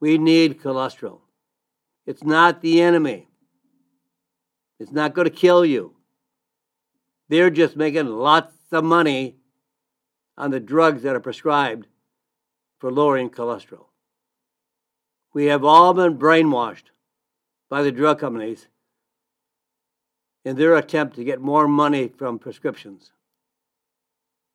We 0.00 0.16
need 0.16 0.62
cholesterol. 0.62 1.18
It's 2.06 2.24
not 2.24 2.62
the 2.62 2.80
enemy. 2.80 3.28
It's 4.78 4.92
not 4.92 5.12
going 5.12 5.28
to 5.28 5.30
kill 5.30 5.62
you. 5.62 5.92
They're 7.28 7.50
just 7.50 7.76
making 7.76 8.06
lots 8.06 8.54
of 8.72 8.84
money 8.84 9.36
on 10.38 10.50
the 10.50 10.60
drugs 10.60 11.02
that 11.02 11.16
are 11.16 11.20
prescribed 11.20 11.86
for 12.78 12.90
lowering 12.90 13.28
cholesterol. 13.28 13.88
We 15.34 15.44
have 15.46 15.64
all 15.64 15.92
been 15.92 16.16
brainwashed 16.16 16.92
by 17.68 17.82
the 17.82 17.92
drug 17.92 18.18
companies 18.18 18.68
in 20.44 20.56
their 20.56 20.76
attempt 20.76 21.16
to 21.16 21.24
get 21.24 21.40
more 21.40 21.68
money 21.68 22.08
from 22.08 22.38
prescriptions. 22.38 23.12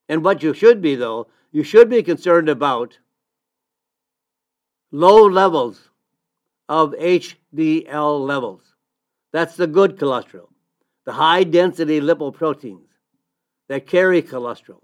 And 0.10 0.24
what 0.24 0.44
you 0.44 0.54
should 0.54 0.82
be, 0.82 0.96
though, 0.96 1.28
you 1.52 1.64
should 1.64 1.90
be 1.90 2.04
concerned 2.04 2.50
about 2.50 2.98
low 4.92 5.26
levels 5.26 5.90
of 6.70 6.92
HDL 6.94 8.26
levels. 8.26 8.62
That's 9.32 9.56
the 9.56 9.68
good 9.68 9.98
cholesterol, 9.98 10.50
the 11.06 11.14
high 11.14 11.44
density 11.44 12.00
lipoproteins 12.00 12.88
that 13.68 13.88
carry 13.88 14.22
cholesterol. 14.22 14.82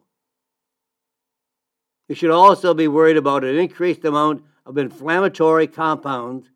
You 2.08 2.16
should 2.16 2.32
also 2.32 2.74
be 2.74 2.88
worried 2.88 3.18
about 3.18 3.44
an 3.44 3.58
increased 3.58 4.04
amount 4.04 4.44
of 4.66 4.78
inflammatory 4.78 5.68
compounds 5.68 6.48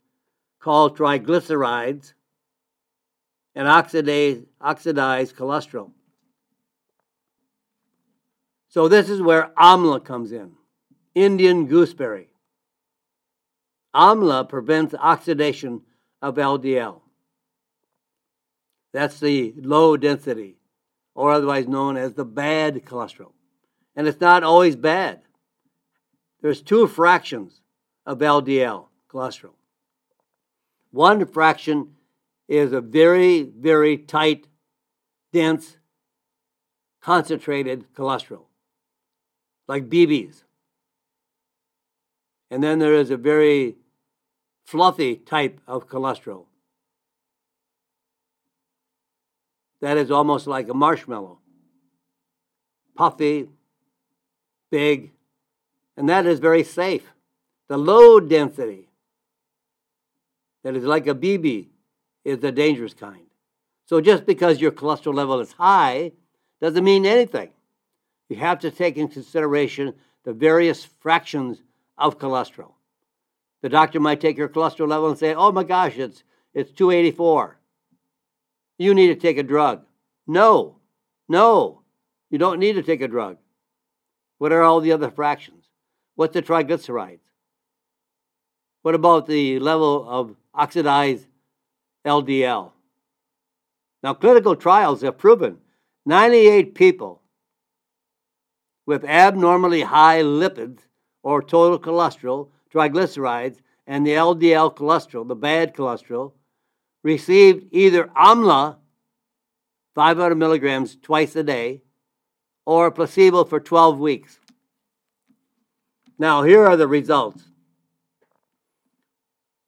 called 0.59 0.97
triglycerides 0.97 2.13
and 3.55 3.67
oxidized, 3.67 4.45
oxidized 4.59 5.35
cholesterol. 5.35 5.91
So, 8.69 8.87
this 8.87 9.09
is 9.09 9.21
where 9.21 9.51
amla 9.57 10.03
comes 10.03 10.31
in 10.31 10.53
Indian 11.13 11.67
gooseberry. 11.67 12.29
Amla 13.95 14.49
prevents 14.49 14.95
oxidation 14.95 15.81
of 16.21 16.35
LDL. 16.35 17.01
That's 18.91 19.19
the 19.19 19.53
low 19.57 19.97
density, 19.97 20.57
or 21.13 21.31
otherwise 21.31 21.67
known 21.67 21.97
as 21.97 22.13
the 22.13 22.25
bad 22.25 22.83
cholesterol. 22.85 23.33
And 23.95 24.07
it's 24.07 24.21
not 24.21 24.43
always 24.43 24.75
bad. 24.75 25.21
There's 26.41 26.61
two 26.61 26.87
fractions 26.87 27.61
of 28.05 28.19
LDL 28.19 28.87
cholesterol. 29.09 29.53
One 30.91 31.25
fraction 31.25 31.95
is 32.47 32.73
a 32.73 32.81
very, 32.81 33.43
very 33.43 33.97
tight, 33.97 34.47
dense, 35.31 35.77
concentrated 37.01 37.93
cholesterol, 37.93 38.45
like 39.67 39.89
BBs. 39.89 40.43
And 42.49 42.63
then 42.63 42.79
there 42.79 42.93
is 42.93 43.09
a 43.09 43.17
very 43.17 43.77
fluffy 44.63 45.15
type 45.15 45.59
of 45.67 45.87
cholesterol. 45.87 46.45
That 49.81 49.97
is 49.97 50.11
almost 50.11 50.47
like 50.47 50.69
a 50.69 50.73
marshmallow. 50.73 51.39
Puffy, 52.95 53.49
big, 54.71 55.11
and 55.97 56.07
that 56.07 56.25
is 56.25 56.39
very 56.39 56.63
safe. 56.63 57.11
The 57.67 57.77
low 57.77 58.19
density, 58.19 58.87
that 60.63 60.75
is 60.75 60.83
like 60.83 61.07
a 61.07 61.15
BB, 61.15 61.67
is 62.23 62.39
the 62.39 62.51
dangerous 62.51 62.93
kind. 62.93 63.25
So 63.85 64.01
just 64.01 64.25
because 64.25 64.61
your 64.61 64.71
cholesterol 64.71 65.13
level 65.13 65.39
is 65.39 65.51
high 65.53 66.13
doesn't 66.61 66.83
mean 66.83 67.05
anything. 67.05 67.49
You 68.29 68.37
have 68.37 68.59
to 68.59 68.71
take 68.71 68.97
in 68.97 69.07
consideration 69.09 69.93
the 70.23 70.33
various 70.33 70.83
fractions 70.83 71.61
of 71.97 72.17
cholesterol. 72.17 72.73
The 73.61 73.69
doctor 73.69 73.99
might 73.99 74.21
take 74.21 74.37
your 74.37 74.49
cholesterol 74.49 74.87
level 74.87 75.09
and 75.09 75.17
say, 75.17 75.33
"Oh 75.33 75.51
my 75.51 75.63
gosh, 75.63 75.97
it's 75.97 76.23
it's 76.53 76.71
284. 76.71 77.59
You 78.77 78.93
need 78.93 79.07
to 79.07 79.15
take 79.15 79.37
a 79.37 79.43
drug." 79.43 79.85
No. 80.25 80.79
No. 81.27 81.81
You 82.29 82.37
don't 82.37 82.59
need 82.59 82.73
to 82.73 82.83
take 82.83 83.01
a 83.01 83.07
drug. 83.07 83.37
What 84.37 84.51
are 84.51 84.63
all 84.63 84.81
the 84.81 84.91
other 84.91 85.11
fractions? 85.11 85.65
What's 86.15 86.33
the 86.33 86.41
triglycerides? 86.41 87.19
What 88.81 88.95
about 88.95 89.27
the 89.27 89.59
level 89.59 90.07
of 90.09 90.35
oxidized 90.53 91.27
LDL? 92.05 92.71
Now, 94.01 94.13
clinical 94.13 94.55
trials 94.55 95.01
have 95.01 95.17
proven 95.17 95.59
98 96.05 96.75
people 96.75 97.21
with 98.85 99.05
abnormally 99.05 99.81
high 99.81 100.21
lipids 100.21 100.79
or 101.23 101.41
total 101.41 101.79
cholesterol, 101.79 102.49
triglycerides, 102.73 103.59
and 103.87 104.05
the 104.05 104.11
LDL 104.11 104.75
cholesterol, 104.75 105.27
the 105.27 105.35
bad 105.35 105.73
cholesterol, 105.73 106.33
received 107.01 107.67
either 107.71 108.09
AMLA, 108.15 108.77
500 109.95 110.35
milligrams 110.35 110.95
twice 110.95 111.35
a 111.35 111.43
day, 111.43 111.81
or 112.65 112.87
a 112.87 112.91
placebo 112.91 113.43
for 113.43 113.59
12 113.59 113.99
weeks. 113.99 114.39
Now, 116.17 116.43
here 116.43 116.65
are 116.65 116.77
the 116.77 116.87
results. 116.87 117.43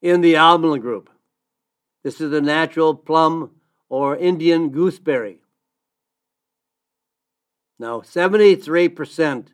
In 0.01 0.21
the 0.21 0.35
amla 0.35 0.79
group, 0.79 1.09
this 2.05 2.21
is 2.21 2.29
the 2.29 2.39
natural 2.39 2.93
plum 2.93 3.49
or 3.89 4.15
Indian 4.15 4.69
gooseberry. 4.69 5.39
Now, 7.79 8.01
73% 8.01 9.47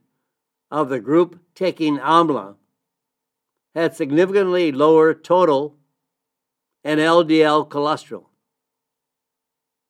of 0.69 0.89
the 0.89 0.99
group 0.99 1.39
taking 1.55 1.97
amla 1.97 2.55
had 3.73 3.95
significantly 3.95 4.73
lower 4.73 5.13
total 5.13 5.77
and 6.83 6.99
LDL 6.99 7.69
cholesterol. 7.69 8.25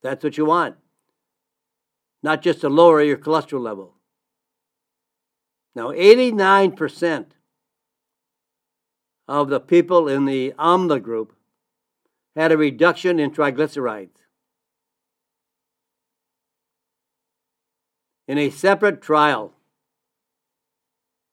That's 0.03 0.23
what 0.23 0.37
you 0.37 0.45
want, 0.45 0.75
not 2.21 2.43
just 2.43 2.61
to 2.61 2.69
lower 2.69 3.01
your 3.01 3.17
cholesterol 3.17 3.61
level. 3.61 3.95
Now, 5.73 5.87
89% 5.87 7.25
of 9.27 9.49
the 9.49 9.59
people 9.59 10.07
in 10.07 10.25
the 10.25 10.53
AMLA 10.59 11.01
group 11.01 11.35
had 12.35 12.51
a 12.51 12.57
reduction 12.57 13.19
in 13.19 13.31
triglycerides. 13.31 14.09
In 18.27 18.37
a 18.37 18.49
separate 18.49 19.01
trial 19.01 19.53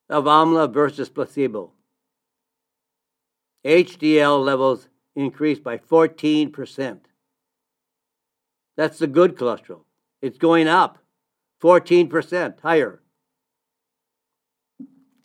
of 0.08 0.24
AMLA 0.24 0.72
versus 0.72 1.08
placebo, 1.08 1.72
HDL 3.64 4.44
levels 4.44 4.88
increased 5.14 5.62
by 5.62 5.78
14%. 5.78 7.00
That's 8.76 8.98
the 8.98 9.06
good 9.06 9.36
cholesterol. 9.36 9.82
It's 10.22 10.38
going 10.38 10.66
up 10.66 10.98
14% 11.62 12.60
higher 12.60 13.00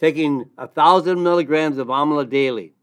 taking 0.04 0.50
a 0.58 0.68
thousand 0.68 1.24
milligrams 1.24 1.78
of 1.78 1.88
amla 1.88 2.30
daily, 2.30 2.74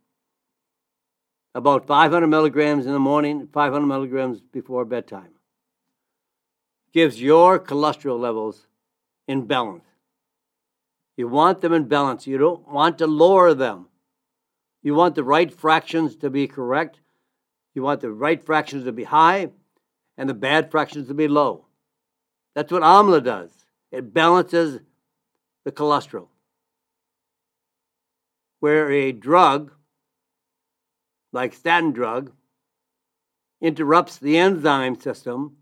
about 1.54 1.86
500 1.86 2.26
milligrams 2.26 2.86
in 2.86 2.92
the 2.92 2.98
morning, 2.98 3.48
500 3.52 3.86
milligrams 3.86 4.40
before 4.40 4.84
bedtime, 4.84 5.34
gives 6.92 7.20
your 7.20 7.58
cholesterol 7.58 8.18
levels 8.18 8.66
in 9.26 9.46
balance. 9.46 9.84
You 11.16 11.28
want 11.28 11.60
them 11.60 11.72
in 11.72 11.84
balance. 11.84 12.26
You 12.26 12.38
don't 12.38 12.66
want 12.68 12.98
to 12.98 13.06
lower 13.06 13.52
them. 13.52 13.86
You 14.82 14.94
want 14.94 15.14
the 15.14 15.24
right 15.24 15.52
fractions 15.52 16.16
to 16.16 16.30
be 16.30 16.46
correct. 16.46 17.00
You 17.74 17.82
want 17.82 18.00
the 18.00 18.10
right 18.10 18.42
fractions 18.42 18.84
to 18.84 18.92
be 18.92 19.04
high 19.04 19.50
and 20.16 20.28
the 20.28 20.34
bad 20.34 20.70
fractions 20.70 21.08
to 21.08 21.14
be 21.14 21.28
low. 21.28 21.66
That's 22.54 22.72
what 22.72 22.82
AMLA 22.82 23.22
does. 23.22 23.50
It 23.92 24.14
balances 24.14 24.80
the 25.64 25.72
cholesterol. 25.72 26.28
where 28.60 28.90
a 28.92 29.10
drug, 29.10 29.72
like 31.32 31.54
statin 31.54 31.92
drug, 31.92 32.32
interrupts 33.60 34.18
the 34.18 34.38
enzyme 34.38 34.98
system 34.98 35.56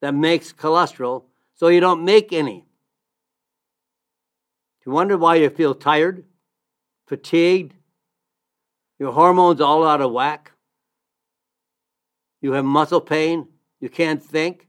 that 0.00 0.14
makes 0.14 0.52
cholesterol 0.52 1.24
so 1.54 1.68
you 1.68 1.80
don't 1.80 2.04
make 2.04 2.32
any. 2.32 2.60
Do 4.82 4.90
you 4.90 4.92
wonder 4.92 5.16
why 5.16 5.36
you 5.36 5.50
feel 5.50 5.74
tired, 5.74 6.24
fatigued, 7.06 7.74
your 8.98 9.12
hormones 9.12 9.60
all 9.60 9.86
out 9.86 10.00
of 10.00 10.12
whack? 10.12 10.52
You 12.40 12.52
have 12.52 12.64
muscle 12.64 13.00
pain, 13.00 13.46
you 13.80 13.88
can't 13.88 14.22
think, 14.22 14.68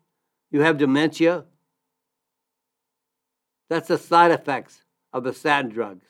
you 0.51 0.62
have 0.62 0.77
dementia. 0.77 1.45
That's 3.69 3.88
the 3.88 3.97
side 3.97 4.32
effects 4.32 4.84
of 5.12 5.23
the 5.23 5.34
statin 5.34 5.71
drugs. 5.71 6.06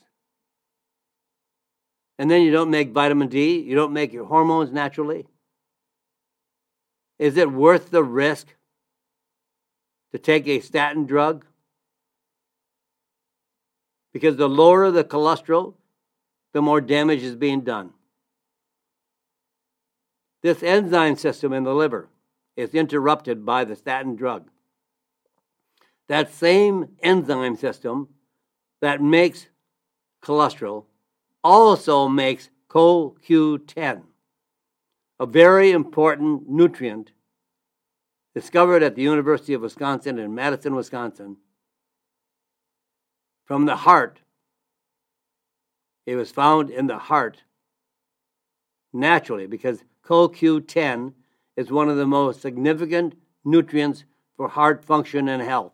And 2.19 2.30
then 2.30 2.43
you 2.43 2.52
don't 2.52 2.69
make 2.69 2.91
vitamin 2.91 3.28
D, 3.28 3.60
you 3.60 3.76
don't 3.76 3.93
make 3.93 4.13
your 4.13 4.26
hormones 4.26 4.71
naturally. 4.71 5.26
Is 7.17 7.38
it 7.38 7.52
worth 7.52 7.89
the 7.89 8.04
risk 8.04 8.56
to 10.12 10.19
take 10.19 10.47
a 10.47 10.60
statin 10.60 11.06
drug? 11.06 11.45
Because 14.12 14.36
the 14.36 14.49
lower 14.49 14.91
the 14.91 15.04
cholesterol, 15.04 15.73
the 16.54 16.62
more 16.62 16.82
damage 16.82 17.23
is 17.23 17.36
being 17.36 17.62
done. 17.62 17.91
This 20.43 20.62
enzyme 20.62 21.15
system 21.15 21.54
in 21.54 21.63
the 21.63 21.73
liver 21.73 22.10
is 22.56 22.76
interrupted 22.76 23.45
by 23.45 23.63
the 23.63 23.76
statin 23.76 24.15
drug. 24.15 24.49
That 26.10 26.32
same 26.32 26.89
enzyme 27.02 27.56
system 27.56 28.10
that 28.82 29.02
makes 29.02 29.47
cholesterol 30.21 30.86
also 31.43 32.08
makes 32.08 32.49
CoQ10, 32.69 34.03
a 35.19 35.25
very 35.25 35.71
important 35.71 36.49
nutrient 36.49 37.12
discovered 38.34 38.82
at 38.82 38.95
the 38.95 39.03
University 39.03 39.53
of 39.53 39.62
Wisconsin 39.62 40.17
in 40.17 40.34
Madison, 40.34 40.75
Wisconsin, 40.75 41.38
from 43.45 43.65
the 43.65 43.75
heart. 43.75 44.21
It 46.06 46.15
was 46.15 46.32
found 46.32 46.69
in 46.69 46.88
the 46.88 46.97
heart 46.97 47.43
naturally 48.91 49.47
because 49.47 49.84
CoQ10 50.06 51.13
is 51.56 51.71
one 51.71 51.89
of 51.89 51.97
the 51.97 52.08
most 52.08 52.41
significant 52.41 53.15
nutrients 53.45 54.06
for 54.36 54.47
heart 54.47 54.84
function 54.84 55.27
and 55.27 55.41
health. 55.41 55.73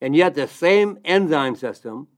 And 0.00 0.14
yet, 0.16 0.34
the 0.34 0.48
same 0.48 0.98
enzyme 1.04 1.56
system 1.56 2.08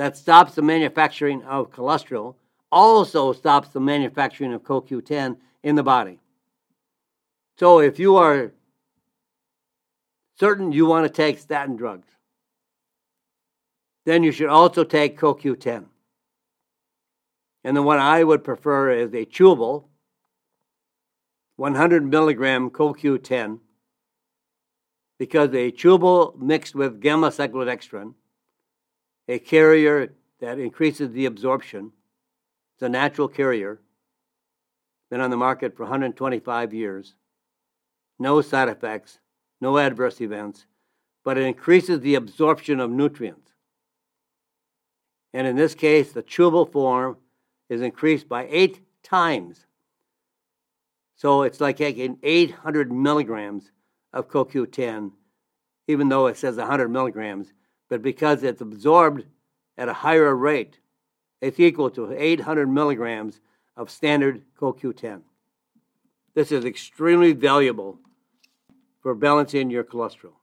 that 0.00 0.16
stops 0.16 0.54
the 0.54 0.62
manufacturing 0.62 1.42
of 1.42 1.70
cholesterol 1.70 2.34
also 2.72 3.34
stops 3.34 3.68
the 3.68 3.80
manufacturing 3.80 4.54
of 4.54 4.62
CoQ10 4.62 5.36
in 5.62 5.74
the 5.74 5.82
body. 5.82 6.18
So, 7.58 7.80
if 7.80 7.98
you 7.98 8.16
are 8.16 8.54
certain 10.38 10.72
you 10.72 10.86
want 10.86 11.04
to 11.04 11.12
take 11.12 11.38
statin 11.38 11.76
drugs, 11.76 12.08
then 14.06 14.22
you 14.22 14.32
should 14.32 14.48
also 14.48 14.84
take 14.84 15.20
CoQ10. 15.20 15.84
And 17.64 17.76
the 17.76 17.82
one 17.82 17.98
I 17.98 18.24
would 18.24 18.42
prefer 18.42 18.92
is 18.92 19.12
a 19.12 19.26
chewable 19.26 19.84
100 21.56 22.06
milligram 22.06 22.70
CoQ10 22.70 23.58
because 25.18 25.50
a 25.50 25.70
chewable 25.70 26.38
mixed 26.38 26.74
with 26.74 27.02
gamma 27.02 27.28
cyclodextrin, 27.28 28.14
a 29.30 29.38
carrier 29.38 30.12
that 30.40 30.58
increases 30.58 31.12
the 31.12 31.26
absorption, 31.26 31.92
it's 32.74 32.82
a 32.82 32.88
natural 32.88 33.28
carrier, 33.28 33.80
been 35.08 35.20
on 35.20 35.30
the 35.30 35.36
market 35.36 35.76
for 35.76 35.84
125 35.84 36.74
years, 36.74 37.14
no 38.18 38.40
side 38.40 38.68
effects, 38.68 39.20
no 39.60 39.78
adverse 39.78 40.20
events, 40.20 40.66
but 41.24 41.38
it 41.38 41.44
increases 41.44 42.00
the 42.00 42.16
absorption 42.16 42.80
of 42.80 42.90
nutrients. 42.90 43.52
And 45.32 45.46
in 45.46 45.54
this 45.54 45.76
case, 45.76 46.10
the 46.10 46.24
chewable 46.24 46.70
form 46.70 47.16
is 47.68 47.82
increased 47.82 48.28
by 48.28 48.48
eight 48.50 48.80
times. 49.04 49.64
So 51.14 51.42
it's 51.42 51.60
like 51.60 51.76
taking 51.76 52.18
800 52.22 52.90
milligrams 52.90 53.70
of 54.12 54.28
CoQ10, 54.28 55.12
even 55.86 56.08
though 56.08 56.26
it 56.26 56.36
says 56.36 56.56
100 56.56 56.88
milligrams, 56.88 57.52
but 57.90 58.00
because 58.00 58.42
it's 58.42 58.62
absorbed 58.62 59.24
at 59.76 59.88
a 59.88 59.92
higher 59.92 60.34
rate, 60.34 60.78
it's 61.42 61.60
equal 61.60 61.90
to 61.90 62.12
800 62.12 62.68
milligrams 62.68 63.40
of 63.76 63.90
standard 63.90 64.42
CoQ10. 64.58 65.22
This 66.34 66.52
is 66.52 66.64
extremely 66.64 67.32
valuable 67.32 67.98
for 69.02 69.14
balancing 69.14 69.70
your 69.70 69.82
cholesterol. 69.82 70.34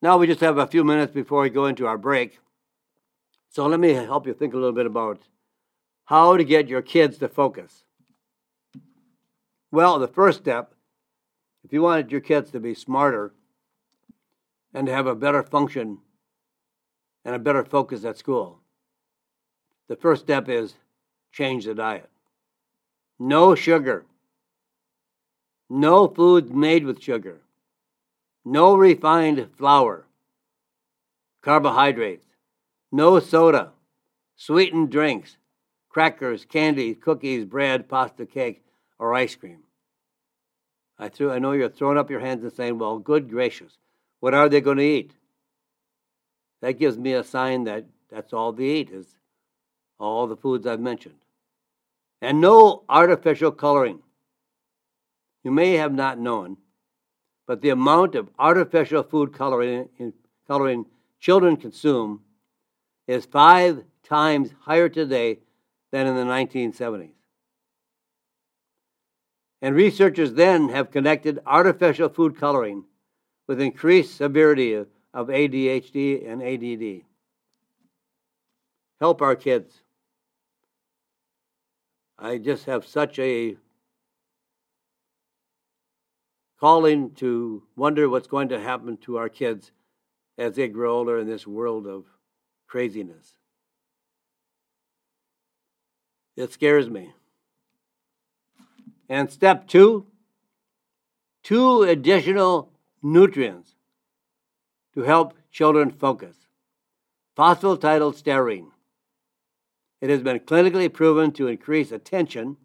Now 0.00 0.16
we 0.16 0.26
just 0.26 0.40
have 0.40 0.58
a 0.58 0.66
few 0.66 0.82
minutes 0.82 1.12
before 1.12 1.42
we 1.42 1.50
go 1.50 1.66
into 1.66 1.86
our 1.86 1.98
break. 1.98 2.38
So 3.50 3.66
let 3.66 3.78
me 3.78 3.92
help 3.92 4.26
you 4.26 4.32
think 4.32 4.54
a 4.54 4.56
little 4.56 4.72
bit 4.72 4.86
about 4.86 5.20
how 6.06 6.36
to 6.36 6.44
get 6.44 6.68
your 6.68 6.82
kids 6.82 7.18
to 7.18 7.28
focus. 7.28 7.84
Well, 9.70 9.98
the 9.98 10.08
first 10.08 10.40
step, 10.40 10.74
if 11.64 11.72
you 11.72 11.82
wanted 11.82 12.10
your 12.10 12.20
kids 12.20 12.50
to 12.52 12.60
be 12.60 12.74
smarter 12.74 13.32
and 14.74 14.86
to 14.86 14.92
have 14.92 15.06
a 15.06 15.14
better 15.14 15.42
function 15.42 15.98
and 17.24 17.34
a 17.34 17.38
better 17.38 17.64
focus 17.64 18.04
at 18.04 18.18
school, 18.18 18.60
the 19.88 19.96
first 19.96 20.22
step 20.22 20.48
is 20.48 20.74
change 21.32 21.64
the 21.64 21.74
diet. 21.74 22.10
No 23.18 23.54
sugar. 23.54 24.04
No 25.68 26.08
foods 26.08 26.50
made 26.50 26.84
with 26.84 27.02
sugar. 27.02 27.40
No 28.44 28.74
refined 28.74 29.48
flour. 29.56 30.06
Carbohydrates 31.42 32.26
no 32.92 33.18
soda, 33.18 33.72
sweetened 34.36 34.90
drinks, 34.90 35.38
crackers, 35.88 36.44
candy, 36.44 36.94
cookies, 36.94 37.46
bread, 37.46 37.88
pasta, 37.88 38.26
cake, 38.26 38.62
or 38.98 39.14
ice 39.14 39.34
cream. 39.34 39.60
I, 40.98 41.08
threw, 41.08 41.32
I 41.32 41.38
know 41.38 41.52
you're 41.52 41.70
throwing 41.70 41.96
up 41.96 42.10
your 42.10 42.20
hands 42.20 42.44
and 42.44 42.52
saying, 42.52 42.78
well, 42.78 42.98
good 42.98 43.30
gracious, 43.30 43.78
what 44.22 44.34
are 44.34 44.48
they 44.48 44.60
going 44.60 44.76
to 44.76 44.84
eat? 44.84 45.10
That 46.60 46.78
gives 46.78 46.96
me 46.96 47.12
a 47.12 47.24
sign 47.24 47.64
that 47.64 47.86
that's 48.08 48.32
all 48.32 48.52
they 48.52 48.66
eat 48.66 48.90
is 48.90 49.16
all 49.98 50.28
the 50.28 50.36
foods 50.36 50.64
I've 50.64 50.78
mentioned. 50.78 51.16
And 52.20 52.40
no 52.40 52.84
artificial 52.88 53.50
coloring. 53.50 53.98
You 55.42 55.50
may 55.50 55.72
have 55.72 55.92
not 55.92 56.20
known, 56.20 56.58
but 57.48 57.62
the 57.62 57.70
amount 57.70 58.14
of 58.14 58.28
artificial 58.38 59.02
food 59.02 59.32
coloring, 59.32 59.88
coloring 60.46 60.86
children 61.18 61.56
consume 61.56 62.20
is 63.08 63.24
five 63.24 63.82
times 64.04 64.54
higher 64.60 64.88
today 64.88 65.40
than 65.90 66.06
in 66.06 66.14
the 66.14 66.22
1970s. 66.22 67.10
And 69.60 69.74
researchers 69.74 70.34
then 70.34 70.68
have 70.68 70.92
connected 70.92 71.40
artificial 71.44 72.08
food 72.08 72.38
coloring 72.38 72.84
with 73.52 73.60
increased 73.60 74.16
severity 74.16 74.72
of, 74.72 74.86
ADHD 75.14 76.26
and 76.26 76.42
ADD. 76.42 77.04
Help 78.98 79.20
our 79.20 79.36
kids. 79.36 79.82
I 82.18 82.38
just 82.38 82.64
have 82.64 82.86
such 82.86 83.18
a 83.18 83.58
calling 86.58 87.10
to 87.16 87.62
wonder 87.76 88.08
what's 88.08 88.26
going 88.26 88.48
to 88.48 88.58
happen 88.58 88.96
to 89.02 89.18
our 89.18 89.28
kids 89.28 89.70
as 90.38 90.56
they 90.56 90.68
grow 90.68 90.96
older 90.96 91.18
in 91.18 91.26
this 91.26 91.46
world 91.46 91.86
of 91.86 92.06
craziness. 92.66 93.34
It 96.36 96.54
scares 96.54 96.88
me. 96.88 97.12
And 99.10 99.30
step 99.30 99.68
two 99.68 100.06
two 101.42 101.82
additional 101.82 102.71
nutrients 103.02 103.74
to 104.94 105.02
help 105.02 105.34
children 105.50 105.90
focus 105.90 106.36
phosphatidylserine. 107.36 108.68
It 110.00 110.10
has 110.10 110.22
been 110.22 110.40
clinically 110.40 110.92
proven 110.92 111.32
to 111.32 111.46
increase 111.46 111.92
attention 111.92 112.56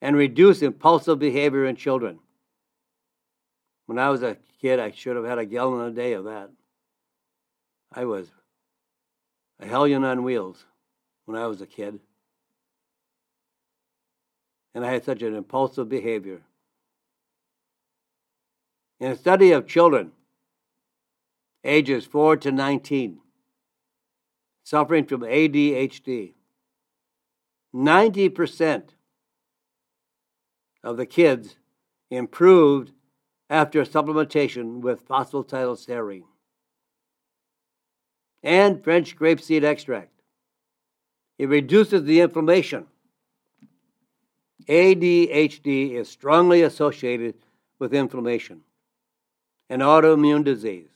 and 0.00 0.16
reduce 0.16 0.62
impulsive 0.62 1.18
behavior 1.18 1.64
in 1.64 1.76
children. 1.76 2.18
When 3.86 3.98
I 3.98 4.10
was 4.10 4.22
a 4.22 4.36
kid, 4.60 4.78
I 4.78 4.90
should 4.90 5.16
have 5.16 5.24
had 5.24 5.38
a 5.38 5.46
gallon 5.46 5.86
a 5.86 5.90
day 5.90 6.12
of 6.12 6.24
that. 6.24 6.50
I 7.92 8.04
was 8.04 8.30
a 9.60 9.66
hellion 9.66 10.04
on 10.04 10.24
wheels 10.24 10.64
when 11.24 11.36
I 11.36 11.46
was 11.46 11.60
a 11.60 11.66
kid. 11.66 12.00
And 14.74 14.84
I 14.84 14.92
had 14.92 15.04
such 15.04 15.22
an 15.22 15.34
impulsive 15.34 15.88
behavior. 15.88 16.42
In 19.04 19.10
a 19.10 19.16
study 19.16 19.52
of 19.52 19.66
children 19.66 20.12
ages 21.62 22.06
4 22.06 22.38
to 22.38 22.50
19, 22.50 23.20
suffering 24.62 25.04
from 25.04 25.20
ADHD. 25.20 26.32
90% 27.74 28.82
of 30.82 30.96
the 30.96 31.04
kids 31.04 31.56
improved 32.10 32.92
after 33.50 33.84
supplementation 33.84 34.80
with 34.80 35.06
phosphatidylserine 35.06 36.24
and 38.42 38.82
French 38.82 39.18
grapeseed 39.18 39.64
extract. 39.64 40.18
It 41.36 41.50
reduces 41.50 42.04
the 42.04 42.20
inflammation. 42.20 42.86
ADHD 44.66 45.92
is 45.92 46.08
strongly 46.08 46.62
associated 46.62 47.34
with 47.78 47.92
inflammation 47.92 48.62
and 49.74 49.82
autoimmune 49.82 50.44
disease. 50.44 50.86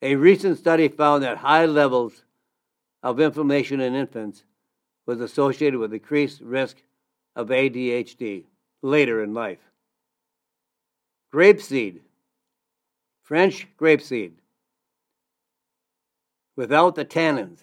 A 0.00 0.16
recent 0.16 0.56
study 0.56 0.88
found 0.88 1.22
that 1.22 1.36
high 1.36 1.66
levels 1.66 2.24
of 3.02 3.20
inflammation 3.20 3.78
in 3.78 3.94
infants 3.94 4.44
was 5.04 5.20
associated 5.20 5.78
with 5.78 5.92
increased 5.92 6.40
risk 6.40 6.78
of 7.34 7.48
ADHD 7.48 8.44
later 8.80 9.22
in 9.22 9.34
life. 9.34 9.58
Grapeseed, 11.30 11.98
French 13.22 13.66
grapeseed, 13.78 14.32
without 16.56 16.94
the 16.94 17.04
tannins, 17.04 17.58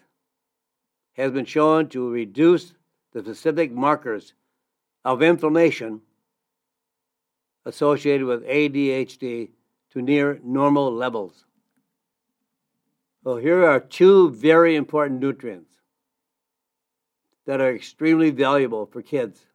has 1.13 1.31
been 1.31 1.45
shown 1.45 1.89
to 1.89 2.11
reduce 2.11 2.75
the 3.11 3.21
specific 3.21 3.71
markers 3.71 4.33
of 5.03 5.23
inflammation 5.23 6.01
associated 7.65 8.27
with 8.27 8.45
ADHD 8.45 9.49
to 9.93 10.01
near 10.01 10.39
normal 10.43 10.91
levels. 10.91 11.45
Well, 13.23 13.37
here 13.37 13.65
are 13.65 13.79
two 13.79 14.31
very 14.31 14.75
important 14.75 15.21
nutrients 15.21 15.71
that 17.45 17.61
are 17.61 17.73
extremely 17.73 18.31
valuable 18.31 18.85
for 18.85 19.01
kids 19.01 19.45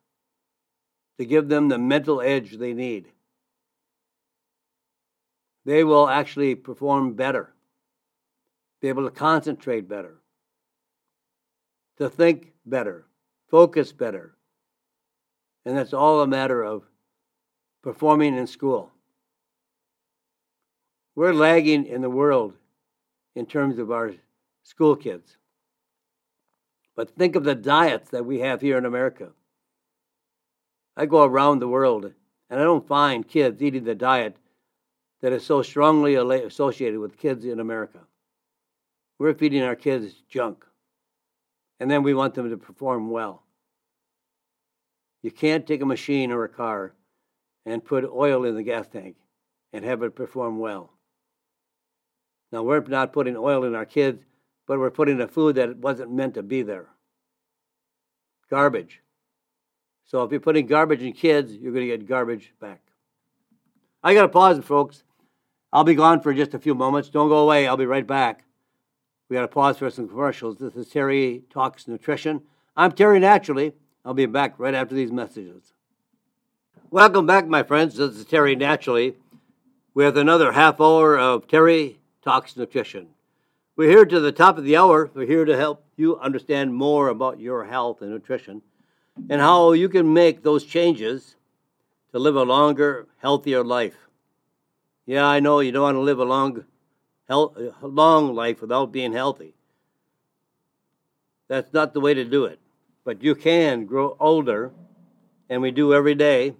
to 1.18 1.24
give 1.24 1.48
them 1.48 1.68
the 1.68 1.78
mental 1.78 2.20
edge 2.20 2.56
they 2.56 2.72
need. 2.72 3.08
They 5.64 5.84
will 5.84 6.08
actually 6.08 6.54
perform 6.54 7.14
better, 7.14 7.52
be 8.80 8.88
able 8.88 9.04
to 9.04 9.10
concentrate 9.10 9.88
better, 9.88 10.18
to 11.98 12.08
think 12.08 12.52
better, 12.64 13.06
focus 13.50 13.92
better. 13.92 14.36
And 15.66 15.76
that's 15.76 15.92
all 15.92 16.22
a 16.22 16.26
matter 16.26 16.62
of 16.62 16.84
performing 17.82 18.36
in 18.36 18.46
school. 18.46 18.92
We're 21.18 21.34
lagging 21.34 21.84
in 21.84 22.00
the 22.00 22.08
world 22.08 22.54
in 23.34 23.44
terms 23.44 23.80
of 23.80 23.90
our 23.90 24.12
school 24.62 24.94
kids. 24.94 25.36
But 26.94 27.10
think 27.16 27.34
of 27.34 27.42
the 27.42 27.56
diets 27.56 28.10
that 28.10 28.24
we 28.24 28.38
have 28.38 28.60
here 28.60 28.78
in 28.78 28.84
America. 28.84 29.30
I 30.96 31.06
go 31.06 31.24
around 31.24 31.58
the 31.58 31.66
world 31.66 32.04
and 32.48 32.60
I 32.60 32.62
don't 32.62 32.86
find 32.86 33.26
kids 33.26 33.60
eating 33.60 33.82
the 33.82 33.96
diet 33.96 34.36
that 35.20 35.32
is 35.32 35.44
so 35.44 35.60
strongly 35.60 36.14
associated 36.14 37.00
with 37.00 37.18
kids 37.18 37.44
in 37.44 37.58
America. 37.58 37.98
We're 39.18 39.34
feeding 39.34 39.64
our 39.64 39.74
kids 39.74 40.22
junk. 40.28 40.64
And 41.80 41.90
then 41.90 42.04
we 42.04 42.14
want 42.14 42.34
them 42.34 42.48
to 42.48 42.56
perform 42.56 43.10
well. 43.10 43.42
You 45.22 45.32
can't 45.32 45.66
take 45.66 45.82
a 45.82 45.84
machine 45.84 46.30
or 46.30 46.44
a 46.44 46.48
car 46.48 46.92
and 47.66 47.84
put 47.84 48.04
oil 48.04 48.44
in 48.44 48.54
the 48.54 48.62
gas 48.62 48.86
tank 48.86 49.16
and 49.72 49.84
have 49.84 50.04
it 50.04 50.14
perform 50.14 50.60
well. 50.60 50.92
Now, 52.50 52.62
we're 52.62 52.80
not 52.80 53.12
putting 53.12 53.36
oil 53.36 53.64
in 53.64 53.74
our 53.74 53.84
kids, 53.84 54.24
but 54.66 54.78
we're 54.78 54.90
putting 54.90 55.20
a 55.20 55.28
food 55.28 55.56
that 55.56 55.76
wasn't 55.76 56.12
meant 56.12 56.34
to 56.34 56.42
be 56.42 56.62
there. 56.62 56.86
Garbage. 58.50 59.02
So 60.04 60.22
if 60.22 60.30
you're 60.30 60.40
putting 60.40 60.66
garbage 60.66 61.02
in 61.02 61.12
kids, 61.12 61.52
you're 61.52 61.72
going 61.72 61.86
to 61.86 61.96
get 61.96 62.08
garbage 62.08 62.54
back. 62.60 62.80
I 64.02 64.14
got 64.14 64.22
to 64.22 64.28
pause, 64.28 64.64
folks. 64.64 65.02
I'll 65.72 65.84
be 65.84 65.94
gone 65.94 66.20
for 66.20 66.32
just 66.32 66.54
a 66.54 66.58
few 66.58 66.74
moments. 66.74 67.10
Don't 67.10 67.28
go 67.28 67.38
away. 67.38 67.66
I'll 67.66 67.76
be 67.76 67.84
right 67.84 68.06
back. 68.06 68.44
We 69.28 69.34
got 69.34 69.42
to 69.42 69.48
pause 69.48 69.76
for 69.76 69.90
some 69.90 70.08
commercials. 70.08 70.56
This 70.56 70.74
is 70.74 70.88
Terry 70.88 71.42
Talks 71.50 71.86
Nutrition. 71.86 72.40
I'm 72.74 72.92
Terry 72.92 73.20
Naturally. 73.20 73.74
I'll 74.02 74.14
be 74.14 74.24
back 74.24 74.54
right 74.58 74.74
after 74.74 74.94
these 74.94 75.12
messages. 75.12 75.74
Welcome 76.90 77.26
back, 77.26 77.46
my 77.46 77.62
friends. 77.62 77.96
This 77.96 78.16
is 78.16 78.24
Terry 78.24 78.56
Naturally 78.56 79.14
with 79.92 80.16
another 80.16 80.52
half 80.52 80.80
hour 80.80 81.18
of 81.18 81.46
Terry 81.46 81.97
Talks 82.28 82.58
Nutrition. 82.58 83.06
We're 83.74 83.88
here 83.88 84.04
to 84.04 84.20
the 84.20 84.32
top 84.32 84.58
of 84.58 84.64
the 84.64 84.76
hour. 84.76 85.10
We're 85.14 85.26
here 85.26 85.46
to 85.46 85.56
help 85.56 85.82
you 85.96 86.18
understand 86.18 86.74
more 86.74 87.08
about 87.08 87.40
your 87.40 87.64
health 87.64 88.02
and 88.02 88.10
nutrition 88.10 88.60
and 89.30 89.40
how 89.40 89.72
you 89.72 89.88
can 89.88 90.12
make 90.12 90.42
those 90.42 90.66
changes 90.66 91.36
to 92.12 92.18
live 92.18 92.36
a 92.36 92.42
longer, 92.42 93.06
healthier 93.16 93.64
life. 93.64 93.96
Yeah, 95.06 95.24
I 95.24 95.40
know 95.40 95.60
you 95.60 95.72
don't 95.72 95.84
want 95.84 95.94
to 95.94 96.00
live 96.00 96.18
a 96.18 96.24
long, 96.26 96.66
health, 97.26 97.56
long 97.80 98.34
life 98.34 98.60
without 98.60 98.92
being 98.92 99.14
healthy. 99.14 99.54
That's 101.48 101.72
not 101.72 101.94
the 101.94 102.00
way 102.00 102.12
to 102.12 102.26
do 102.26 102.44
it. 102.44 102.60
But 103.04 103.22
you 103.22 103.34
can 103.34 103.86
grow 103.86 104.18
older, 104.20 104.70
and 105.48 105.62
we 105.62 105.70
do 105.70 105.94
every 105.94 106.14
day, 106.14 106.52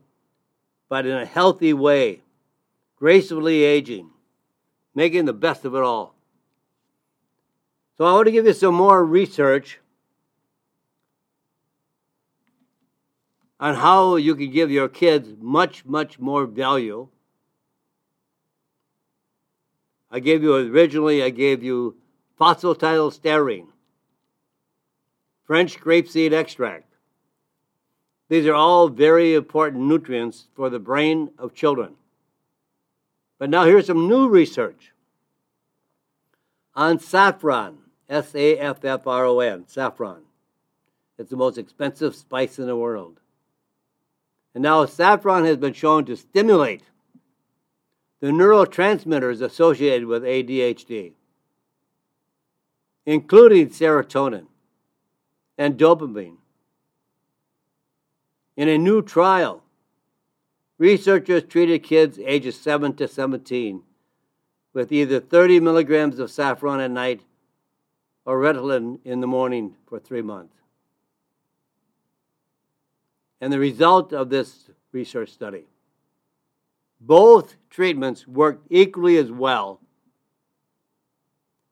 but 0.89 1.05
in 1.05 1.19
a 1.19 1.27
healthy 1.27 1.75
way, 1.75 2.23
gracefully 2.97 3.65
aging, 3.65 4.09
making 4.99 5.27
the 5.27 5.33
best 5.33 5.65
of 5.65 5.77
it 5.77 5.83
all. 5.85 6.17
So 7.97 8.05
I 8.05 8.13
want 8.15 8.27
to 8.27 8.33
give 8.33 8.47
you 8.47 8.53
some 8.53 8.75
more 8.75 9.05
research 9.05 9.79
on 13.61 13.77
how 13.77 14.17
you 14.17 14.35
can 14.35 14.51
give 14.51 14.73
your 14.73 14.89
kids 14.89 15.29
much, 15.41 15.85
much 15.85 16.19
more 16.19 16.47
value. 16.47 17.07
I 20.11 20.19
gave 20.19 20.43
you 20.43 20.57
originally, 20.57 21.23
I 21.23 21.31
gave 21.31 21.63
you 21.63 21.97
phosphatidylserine, 22.41 23.69
French 25.45 25.79
grapeseed 25.79 26.33
extract. 26.33 26.93
These 28.29 28.47
are 28.47 28.55
all 28.55 28.89
very 28.89 29.35
important 29.35 29.85
nutrients 29.85 30.49
for 30.57 30.69
the 30.69 30.81
brain 30.81 31.31
of 31.39 31.55
children. 31.55 31.95
But 33.39 33.51
now 33.51 33.65
here's 33.65 33.87
some 33.87 34.09
new 34.09 34.29
research 34.29 34.93
on 36.75 36.99
saffron, 36.99 37.79
S 38.09 38.35
A 38.35 38.59
F 38.59 38.85
F 38.85 39.07
R 39.07 39.25
O 39.25 39.41
N, 39.41 39.65
saffron. 39.67 40.23
It's 41.19 41.31
the 41.31 41.37
most 41.37 41.59
expensive 41.59 42.15
spice 42.15 42.59
in 42.59 42.67
the 42.67 42.77
world. 42.77 43.21
And 44.55 44.63
now 44.63 44.85
saffron 44.87 45.45
has 45.45 45.57
been 45.57 45.73
shown 45.73 46.05
to 46.07 46.17
stimulate 46.17 46.83
the 48.21 48.29
neurotransmitters 48.29 49.41
associated 49.43 50.07
with 50.07 50.23
ADHD, 50.23 51.13
including 53.07 53.69
serotonin 53.69 54.47
and 55.57 55.79
dopamine. 55.79 56.37
In 58.57 58.69
a 58.69 58.79
new 58.79 59.03
trial, 59.03 59.63
researchers 60.79 61.45
treated 61.45 61.83
kids 61.83 62.19
ages 62.25 62.59
7 62.59 62.95
to 62.95 63.09
17 63.09 63.83
with 64.73 64.93
either 64.93 65.21
30 65.21 65.61
milligrams 65.61 66.19
of 66.19 66.31
saffron 66.31 66.81
at 66.81 66.91
night 66.91 67.23
or 68.25 68.39
Ritalin 68.39 69.01
in 69.05 69.21
the 69.21 69.27
morning 69.27 69.75
for 69.87 69.99
three 69.99 70.23
months. 70.23 70.55
And 73.41 73.53
the 73.53 73.59
result 73.59 74.13
of 74.13 74.31
this 74.31 74.71
research 74.93 75.31
study 75.31 75.65
both 77.01 77.57
treatments 77.71 78.27
worked 78.27 78.67
equally 78.71 79.17
as 79.17 79.31
well 79.31 79.81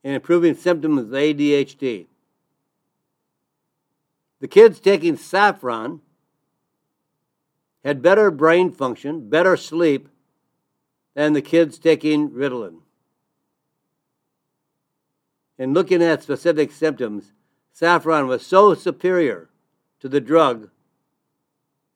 in 0.04 0.12
improving 0.12 0.54
symptoms 0.54 1.00
of 1.02 1.08
ADHD. 1.08 2.06
The 4.40 4.48
kids 4.48 4.78
taking 4.78 5.16
saffron 5.16 6.00
had 7.86 8.02
better 8.02 8.32
brain 8.32 8.72
function, 8.72 9.28
better 9.28 9.56
sleep 9.56 10.08
than 11.14 11.34
the 11.34 11.40
kids 11.40 11.78
taking 11.78 12.28
Ritalin. 12.30 12.80
In 15.56 15.72
looking 15.72 16.02
at 16.02 16.20
specific 16.20 16.72
symptoms, 16.72 17.32
saffron 17.72 18.26
was 18.26 18.44
so 18.44 18.74
superior 18.74 19.50
to 20.00 20.08
the 20.08 20.20
drug 20.20 20.70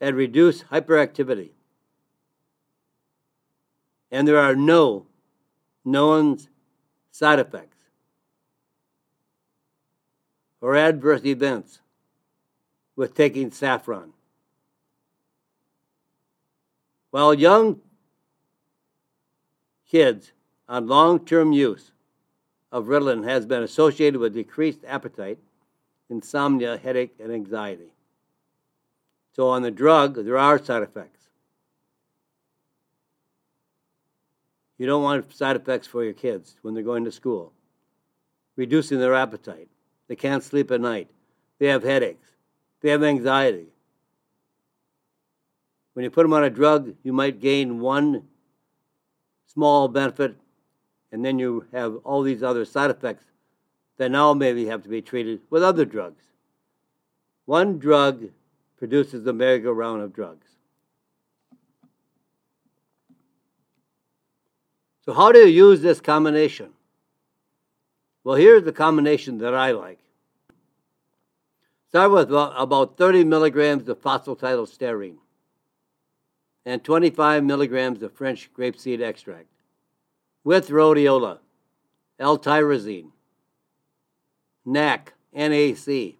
and 0.01 0.15
reduced 0.15 0.67
hyperactivity. 0.71 1.51
And 4.13 4.29
there 4.29 4.39
are 4.39 4.55
no 4.55 5.07
known 5.85 6.39
side 7.11 7.41
effects 7.41 7.79
or 10.61 10.77
adverse 10.77 11.25
events 11.25 11.81
with 12.95 13.13
taking 13.13 13.51
saffron. 13.51 14.13
While 17.11 17.35
young 17.35 17.81
kids 19.91 20.33
on 20.69 20.87
long 20.87 21.25
term 21.25 21.53
use 21.53 21.93
of 22.71 22.87
Ritalin 22.87 23.25
has 23.25 23.47
been 23.47 23.63
associated 23.63 24.21
with 24.21 24.35
decreased 24.35 24.81
appetite, 24.87 25.39
insomnia, 26.09 26.77
headache, 26.77 27.15
and 27.19 27.33
anxiety. 27.33 27.93
So, 29.33 29.49
on 29.49 29.63
the 29.63 29.71
drug, 29.71 30.25
there 30.25 30.39
are 30.39 30.63
side 30.63 30.83
effects. 30.83 31.21
You 34.79 34.87
don't 34.87 35.03
want 35.03 35.33
side 35.35 35.57
effects 35.57 35.87
for 35.87 36.05
your 36.05 36.13
kids 36.13 36.57
when 36.63 36.75
they're 36.75 36.83
going 36.83 37.05
to 37.05 37.13
school. 37.13 37.53
Reducing 38.57 38.99
their 38.99 39.15
appetite. 39.15 39.69
They 40.09 40.17
can't 40.17 40.43
sleep 40.43 40.71
at 40.71 40.81
night. 40.81 41.09
They 41.59 41.67
have 41.67 41.83
headaches. 41.83 42.27
They 42.81 42.91
have 42.91 43.03
anxiety. 43.03 43.67
When 45.95 46.05
you 46.05 46.11
put 46.11 46.23
them 46.23 46.33
on 46.33 46.45
a 46.45 46.51
drug, 46.51 46.95
you 47.03 47.13
might 47.13 47.41
gain 47.41 47.81
one 47.81 48.29
small 49.47 49.89
benefit, 49.89 50.37
and 51.11 51.25
then 51.25 51.39
you 51.39 51.67
have 51.73 51.97
all 52.05 52.23
these 52.23 52.43
other 52.43 52.65
side 52.65 52.91
effects 52.91 53.25
that 53.97 54.11
now 54.11 54.33
maybe 54.33 54.67
have 54.67 54.83
to 54.85 54.89
be 54.89 55.03
treated 55.03 55.41
with 55.51 55.63
other 55.63 55.85
drugs. 55.85 56.23
One 57.47 57.79
drug 57.79 58.31
produces 58.79 59.25
the 59.25 59.33
merry-go-round 59.33 60.03
of 60.03 60.13
drugs. 60.13 60.47
So, 65.05 65.13
how 65.13 65.33
do 65.33 65.41
you 65.41 65.47
use 65.47 65.81
this 65.81 66.01
combination? 66.01 66.71
Well, 68.23 68.37
here's 68.37 68.63
the 68.63 68.73
combination 68.73 69.39
that 69.39 69.55
I 69.55 69.73
like. 69.73 69.99
Start 71.89 72.13
with 72.13 72.31
about 72.31 72.97
30 72.97 73.25
milligrams 73.25 73.89
of 73.89 74.01
phosphatidylserine 74.01 75.17
and 76.65 76.85
25 76.85 77.43
milligrams 77.45 78.03
of 78.03 78.13
French 78.13 78.51
grapeseed 78.57 79.01
extract 79.01 79.47
with 80.45 80.69
rhodiola, 80.69 81.39
L-tyrosine, 82.19 83.11
NAC, 84.65 85.15
NAC, 85.33 86.17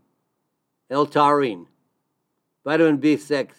L-taurine, 0.91 1.67
vitamin 2.65 2.99
B6, 2.99 3.51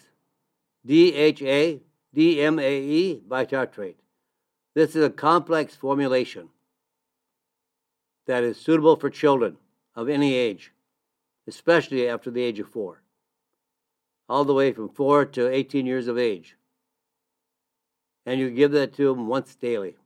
DHA, 0.84 1.80
DMAE 2.14 3.22
bitartrate. 3.22 3.94
This 4.74 4.96
is 4.96 5.04
a 5.04 5.10
complex 5.10 5.74
formulation 5.74 6.48
that 8.26 8.42
is 8.44 8.58
suitable 8.58 8.96
for 8.96 9.10
children 9.10 9.56
of 9.94 10.08
any 10.08 10.34
age, 10.34 10.72
especially 11.46 12.08
after 12.08 12.30
the 12.30 12.42
age 12.42 12.58
of 12.58 12.68
four, 12.68 13.02
all 14.28 14.44
the 14.44 14.54
way 14.54 14.72
from 14.72 14.88
four 14.88 15.24
to 15.26 15.48
18 15.48 15.86
years 15.86 16.08
of 16.08 16.18
age. 16.18 16.56
And 18.26 18.38
you 18.38 18.50
give 18.50 18.72
that 18.72 18.94
to 18.94 19.08
them 19.08 19.26
once 19.26 19.54
daily. 19.54 19.96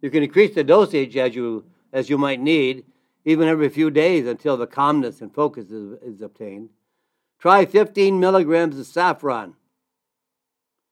You 0.00 0.10
can 0.10 0.22
increase 0.22 0.54
the 0.54 0.64
dosage 0.64 1.16
as 1.16 1.34
you 1.34 1.64
as 1.92 2.08
you 2.08 2.16
might 2.16 2.40
need, 2.40 2.84
even 3.24 3.48
every 3.48 3.68
few 3.68 3.90
days 3.90 4.26
until 4.26 4.56
the 4.56 4.66
calmness 4.66 5.20
and 5.20 5.32
focus 5.32 5.70
is, 5.70 5.98
is 6.02 6.22
obtained. 6.22 6.70
Try 7.38 7.66
15 7.66 8.18
milligrams 8.18 8.78
of 8.78 8.86
saffron 8.86 9.54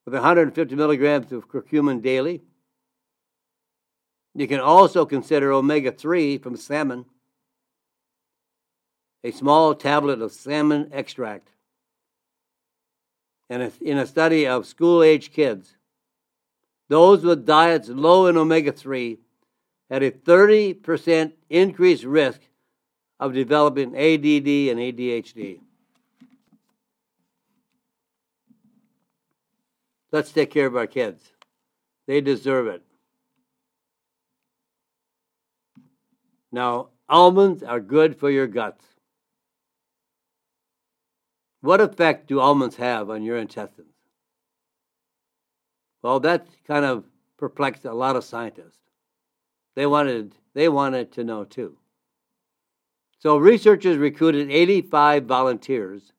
with 0.05 0.15
150 0.15 0.75
milligrams 0.75 1.33
of 1.33 1.49
curcumin 1.49 2.03
daily. 2.03 2.43
You 4.35 4.47
can 4.47 4.61
also 4.61 5.07
consider 5.07 5.53
omega 5.53 5.91
3 5.91 6.39
from 6.39 6.57
salmon, 6.57 7.05
a 9.25 9.31
small 9.31 9.75
tablet 9.75 10.21
of 10.21 10.33
salmon 10.33 10.91
extract. 10.93 11.51
And 13.51 13.73
in 13.81 13.99
a 13.99 14.07
study 14.07 14.47
of 14.47 14.65
school 14.65 15.03
age 15.03 15.33
kids, 15.33 15.77
those 16.89 17.25
with 17.25 17.45
diets 17.45 17.89
low 17.89 18.29
in 18.29 18.37
omega 18.37 18.71
3 18.71 19.19
had 19.91 20.05
a 20.05 20.13
30% 20.13 21.33
increased 21.51 22.05
risk 22.05 22.41
of 23.19 23.35
developing 23.35 23.89
ADD 23.97 24.71
and 24.71 24.79
ADHD. 24.79 25.59
Let's 30.13 30.33
take 30.33 30.51
care 30.51 30.67
of 30.67 30.77
our 30.77 30.87
kids. 30.87 31.33
They 32.07 32.21
deserve 32.21 32.69
it. 32.69 32.83
Now, 36.53 36.89
almonds 37.09 37.63
are 37.63 37.81
good 37.81 38.17
for 38.17 38.31
your 38.31 38.47
guts. 38.47 38.85
What 41.61 41.81
effect 41.81 42.29
do 42.29 42.41
almonds 42.41 42.77
have 42.77 43.11
on 43.11 43.23
your 43.23 43.37
intestines? 43.37 43.89
Well, 46.03 46.21
that 46.21 46.47
kind 46.67 46.85
of 46.85 47.05
perplexed 47.37 47.85
a 47.85 47.93
lot 47.93 48.17
of 48.17 48.25
scientists. 48.25 48.79
They 49.75 49.87
wanted, 49.87 50.35
they 50.55 50.69
wanted 50.69 51.13
to 51.13 51.25
know 51.25 51.45
too. 51.45 51.77
So, 53.19 53.37
researchers 53.37 53.99
recruited 53.99 54.51
85 54.51 55.25
volunteers 55.27 56.13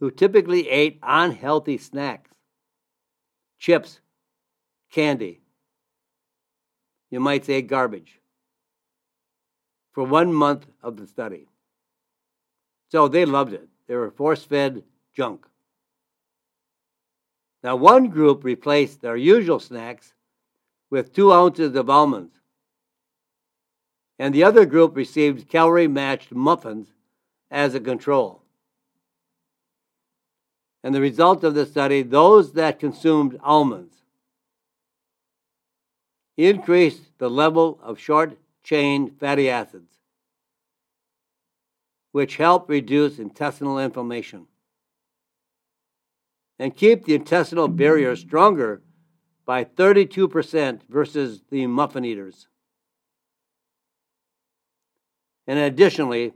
who 0.00 0.10
typically 0.10 0.68
ate 0.68 0.98
unhealthy 1.02 1.78
snacks 1.78 2.28
chips, 3.58 4.00
candy. 4.90 5.40
You 7.10 7.20
might 7.20 7.44
say 7.44 7.62
garbage 7.62 8.20
for 9.92 10.04
one 10.04 10.32
month 10.32 10.66
of 10.82 10.96
the 10.96 11.06
study. 11.06 11.48
So 12.90 13.08
they 13.08 13.24
loved 13.24 13.52
it. 13.52 13.68
They 13.88 13.96
were 13.96 14.10
force 14.10 14.44
fed 14.44 14.84
junk. 15.14 15.46
Now, 17.64 17.74
one 17.74 18.08
group 18.08 18.44
replaced 18.44 19.00
their 19.00 19.16
usual 19.16 19.58
snacks 19.58 20.12
with 20.90 21.12
two 21.12 21.32
ounces 21.32 21.74
of 21.74 21.90
almonds, 21.90 22.34
and 24.18 24.34
the 24.34 24.44
other 24.44 24.64
group 24.64 24.96
received 24.96 25.48
calorie 25.48 25.88
matched 25.88 26.32
muffins 26.32 26.88
as 27.50 27.74
a 27.74 27.80
control. 27.80 28.42
And 30.84 30.94
the 30.94 31.00
result 31.00 31.42
of 31.42 31.54
the 31.54 31.66
study 31.66 32.02
those 32.02 32.52
that 32.52 32.78
consumed 32.78 33.38
almonds 33.42 33.96
increased 36.36 37.18
the 37.18 37.28
level 37.28 37.80
of 37.82 37.98
short 37.98 38.38
chain 38.62 39.10
fatty 39.10 39.50
acids, 39.50 39.97
which 42.18 42.34
help 42.34 42.68
reduce 42.68 43.20
intestinal 43.20 43.78
inflammation 43.78 44.48
and 46.58 46.74
keep 46.74 47.04
the 47.04 47.14
intestinal 47.14 47.68
barrier 47.68 48.16
stronger 48.16 48.82
by 49.46 49.62
32% 49.62 50.80
versus 50.88 51.42
the 51.48 51.64
muffin 51.68 52.04
eaters. 52.04 52.48
And 55.46 55.60
additionally, 55.60 56.32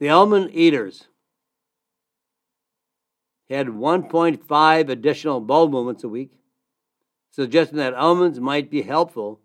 the 0.00 0.10
almond 0.10 0.50
eaters 0.52 1.08
had 3.48 3.68
1.5 3.68 4.88
additional 4.90 5.40
bowel 5.40 5.70
movements 5.70 6.04
a 6.04 6.08
week, 6.10 6.32
suggesting 7.30 7.78
that 7.78 7.94
almonds 7.94 8.38
might 8.38 8.70
be 8.70 8.82
helpful 8.82 9.40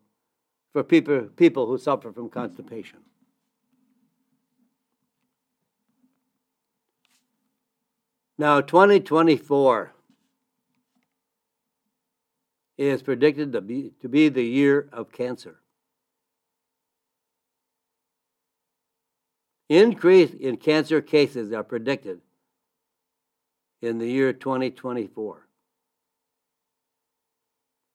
for 0.74 0.84
people, 0.84 1.30
people 1.38 1.66
who 1.66 1.78
suffer 1.78 2.12
from 2.12 2.28
constipation. 2.28 3.00
Now, 8.42 8.60
2024 8.60 9.94
is 12.76 13.04
predicted 13.04 13.54
to 13.54 13.62
be, 13.62 13.94
to 14.02 14.10
be 14.10 14.30
the 14.30 14.42
year 14.44 14.90
of 14.92 15.12
cancer. 15.12 15.58
Increase 19.70 20.34
in 20.34 20.58
cancer 20.58 21.02
cases 21.02 21.54
are 21.54 21.64
predicted 21.64 22.20
in 23.84 24.00
the 24.00 24.08
year 24.08 24.34
2024. 24.34 25.48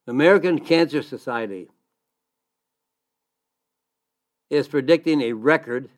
The 0.05 0.13
American 0.13 0.61
Cancer 0.61 1.03
Society 1.03 1.67
is 4.49 4.69
predicting 4.69 5.23
a 5.23 5.33
record 5.33 5.89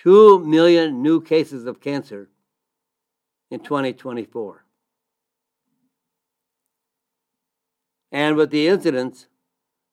2 0.00 0.40
million 0.40 1.02
new 1.02 1.22
cases 1.22 1.64
of 1.64 1.80
cancer 1.80 2.28
in 3.52 3.60
2024. 3.60 4.64
And 8.10 8.34
with 8.34 8.50
the 8.50 8.66
incidence 8.66 9.26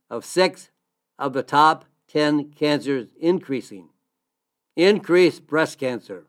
of 0.09 0.23
six 0.23 0.69
of 1.19 1.33
the 1.33 1.43
top 1.43 1.83
10 2.07 2.51
cancers 2.51 3.09
increasing, 3.19 3.89
increased 4.77 5.45
breast 5.45 5.77
cancer, 5.77 6.27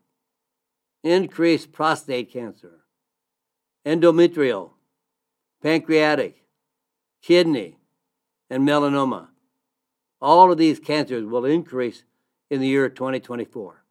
increased 1.04 1.70
prostate 1.70 2.32
cancer, 2.32 2.80
endometrial, 3.86 4.70
pancreatic, 5.62 6.42
kidney, 7.22 7.78
and 8.50 8.66
melanoma. 8.66 9.28
All 10.20 10.50
of 10.50 10.58
these 10.58 10.80
cancers 10.80 11.24
will 11.24 11.44
increase 11.44 12.02
in 12.50 12.60
the 12.60 12.66
year 12.66 12.88
2024. 12.88 13.84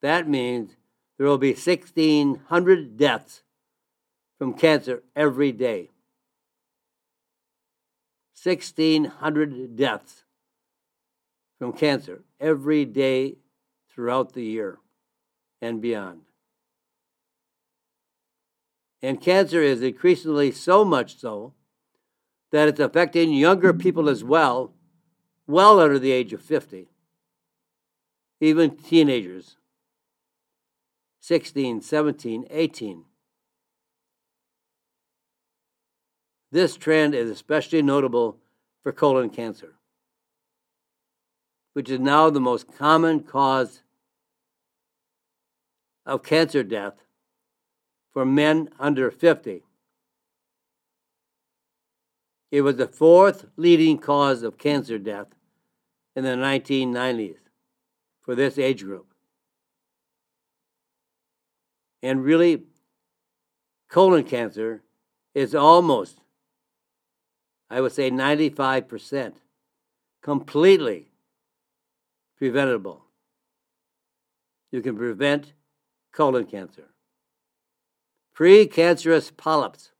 That 0.00 0.26
means 0.26 0.74
there 1.18 1.26
will 1.26 1.38
be 1.38 1.52
1,600 1.52 2.96
deaths 2.96 3.42
from 4.38 4.52
cancer 4.54 5.02
every 5.14 5.52
day. 5.52 5.90
1,600 8.42 9.76
deaths 9.76 10.24
from 11.58 11.72
cancer 11.72 12.22
every 12.38 12.84
day 12.84 13.36
throughout 13.90 14.34
the 14.34 14.44
year 14.44 14.78
and 15.62 15.80
beyond. 15.80 16.20
And 19.02 19.20
cancer 19.20 19.62
is 19.62 19.82
increasingly 19.82 20.52
so 20.52 20.84
much 20.84 21.18
so 21.18 21.54
that 22.52 22.68
it's 22.68 22.80
affecting 22.80 23.32
younger 23.32 23.72
people 23.72 24.08
as 24.08 24.22
well, 24.22 24.72
well 25.46 25.80
under 25.80 25.98
the 25.98 26.12
age 26.12 26.32
of 26.32 26.42
50, 26.42 26.88
even 28.40 28.76
teenagers, 28.76 29.56
16, 31.26 31.80
17, 31.80 32.46
18. 32.50 33.04
This 36.52 36.76
trend 36.76 37.16
is 37.16 37.28
especially 37.28 37.82
notable 37.82 38.36
for 38.84 38.92
colon 38.92 39.30
cancer, 39.30 39.74
which 41.72 41.90
is 41.90 41.98
now 41.98 42.30
the 42.30 42.38
most 42.38 42.72
common 42.78 43.24
cause 43.24 43.82
of 46.06 46.22
cancer 46.22 46.62
death 46.62 46.94
for 48.12 48.24
men 48.24 48.68
under 48.78 49.10
50. 49.10 49.64
It 52.52 52.60
was 52.60 52.76
the 52.76 52.86
fourth 52.86 53.46
leading 53.56 53.98
cause 53.98 54.44
of 54.44 54.58
cancer 54.58 54.96
death 54.96 55.34
in 56.14 56.22
the 56.22 56.36
1990s 56.36 57.38
for 58.22 58.36
this 58.36 58.58
age 58.58 58.84
group. 58.84 59.15
And 62.02 62.22
really, 62.22 62.62
colon 63.88 64.24
cancer 64.24 64.82
is 65.34 65.54
almost, 65.54 66.20
I 67.70 67.80
would 67.80 67.92
say 67.92 68.10
95%, 68.10 69.34
completely 70.22 71.08
preventable. 72.36 73.04
You 74.70 74.82
can 74.82 74.96
prevent 74.96 75.52
colon 76.12 76.46
cancer. 76.46 76.90
Precancerous 78.36 79.34
polyps 79.34 79.92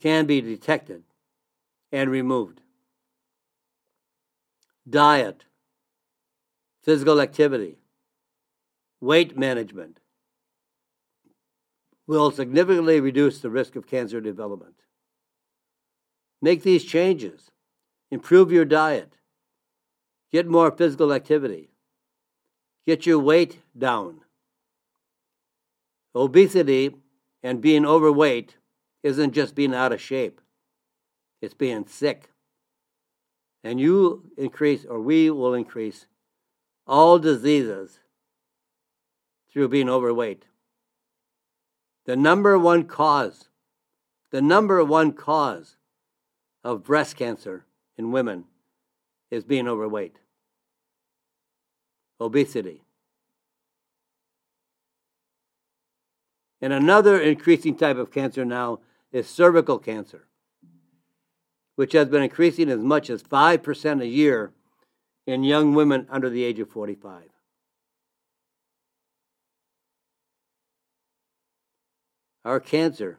can 0.00 0.26
be 0.26 0.40
detected 0.40 1.04
and 1.92 2.10
removed. 2.10 2.60
Diet, 4.88 5.44
physical 6.82 7.20
activity, 7.20 7.76
weight 9.02 9.36
management 9.36 9.98
will 12.06 12.30
significantly 12.30 13.00
reduce 13.00 13.40
the 13.40 13.50
risk 13.50 13.74
of 13.74 13.86
cancer 13.86 14.20
development. 14.20 14.76
Make 16.40 16.62
these 16.62 16.84
changes. 16.84 17.50
Improve 18.10 18.52
your 18.52 18.64
diet. 18.64 19.14
Get 20.30 20.46
more 20.46 20.70
physical 20.70 21.12
activity. 21.12 21.70
Get 22.86 23.04
your 23.04 23.18
weight 23.18 23.58
down. 23.76 24.20
Obesity 26.14 26.94
and 27.42 27.60
being 27.60 27.84
overweight 27.84 28.56
isn't 29.02 29.32
just 29.32 29.54
being 29.54 29.74
out 29.74 29.92
of 29.92 30.00
shape, 30.00 30.40
it's 31.40 31.54
being 31.54 31.86
sick. 31.86 32.30
And 33.64 33.80
you 33.80 34.30
increase, 34.36 34.84
or 34.84 35.00
we 35.00 35.30
will 35.30 35.54
increase, 35.54 36.06
all 36.86 37.18
diseases 37.18 38.00
through 39.52 39.68
being 39.68 39.88
overweight. 39.88 40.44
The 42.06 42.16
number 42.16 42.58
one 42.58 42.84
cause, 42.84 43.48
the 44.30 44.42
number 44.42 44.84
one 44.84 45.12
cause 45.12 45.76
of 46.64 46.82
breast 46.82 47.16
cancer 47.16 47.66
in 47.96 48.12
women 48.12 48.44
is 49.30 49.44
being 49.44 49.68
overweight, 49.68 50.16
obesity. 52.20 52.82
And 56.60 56.72
another 56.72 57.20
increasing 57.20 57.76
type 57.76 57.96
of 57.96 58.12
cancer 58.12 58.44
now 58.44 58.80
is 59.10 59.28
cervical 59.28 59.78
cancer, 59.78 60.26
which 61.76 61.92
has 61.92 62.08
been 62.08 62.22
increasing 62.22 62.68
as 62.70 62.78
much 62.78 63.10
as 63.10 63.22
5% 63.22 64.00
a 64.00 64.06
year 64.06 64.52
in 65.26 65.44
young 65.44 65.74
women 65.74 66.06
under 66.08 66.30
the 66.30 66.44
age 66.44 66.58
of 66.60 66.68
45. 66.68 67.24
Our 72.44 72.60
cancer 72.60 73.18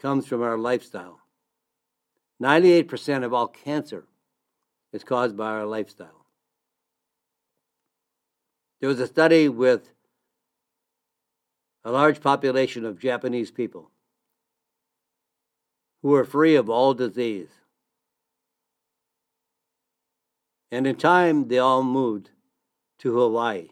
comes 0.00 0.26
from 0.26 0.42
our 0.42 0.56
lifestyle. 0.56 1.20
98% 2.42 3.24
of 3.24 3.32
all 3.32 3.48
cancer 3.48 4.04
is 4.92 5.04
caused 5.04 5.36
by 5.36 5.50
our 5.50 5.66
lifestyle. 5.66 6.26
There 8.80 8.88
was 8.88 8.98
a 8.98 9.06
study 9.06 9.48
with 9.48 9.90
a 11.84 11.92
large 11.92 12.20
population 12.20 12.84
of 12.84 12.98
Japanese 12.98 13.50
people 13.50 13.90
who 16.02 16.08
were 16.08 16.24
free 16.24 16.56
of 16.56 16.68
all 16.68 16.94
disease. 16.94 17.48
And 20.70 20.86
in 20.86 20.96
time, 20.96 21.48
they 21.48 21.58
all 21.58 21.82
moved 21.82 22.30
to 22.98 23.14
Hawaii. 23.14 23.68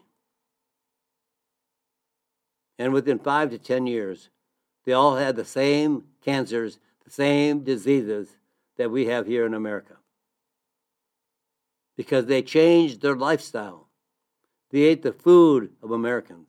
And 2.81 2.93
within 2.93 3.19
five 3.19 3.51
to 3.51 3.59
ten 3.59 3.85
years, 3.85 4.31
they 4.85 4.93
all 4.93 5.15
had 5.15 5.35
the 5.35 5.45
same 5.45 6.05
cancers, 6.25 6.79
the 7.05 7.11
same 7.11 7.63
diseases 7.63 8.37
that 8.75 8.89
we 8.89 9.05
have 9.05 9.27
here 9.27 9.45
in 9.45 9.53
America. 9.53 9.97
Because 11.95 12.25
they 12.25 12.41
changed 12.41 12.99
their 12.99 13.15
lifestyle. 13.15 13.87
They 14.71 14.81
ate 14.81 15.03
the 15.03 15.13
food 15.13 15.73
of 15.83 15.91
Americans. 15.91 16.47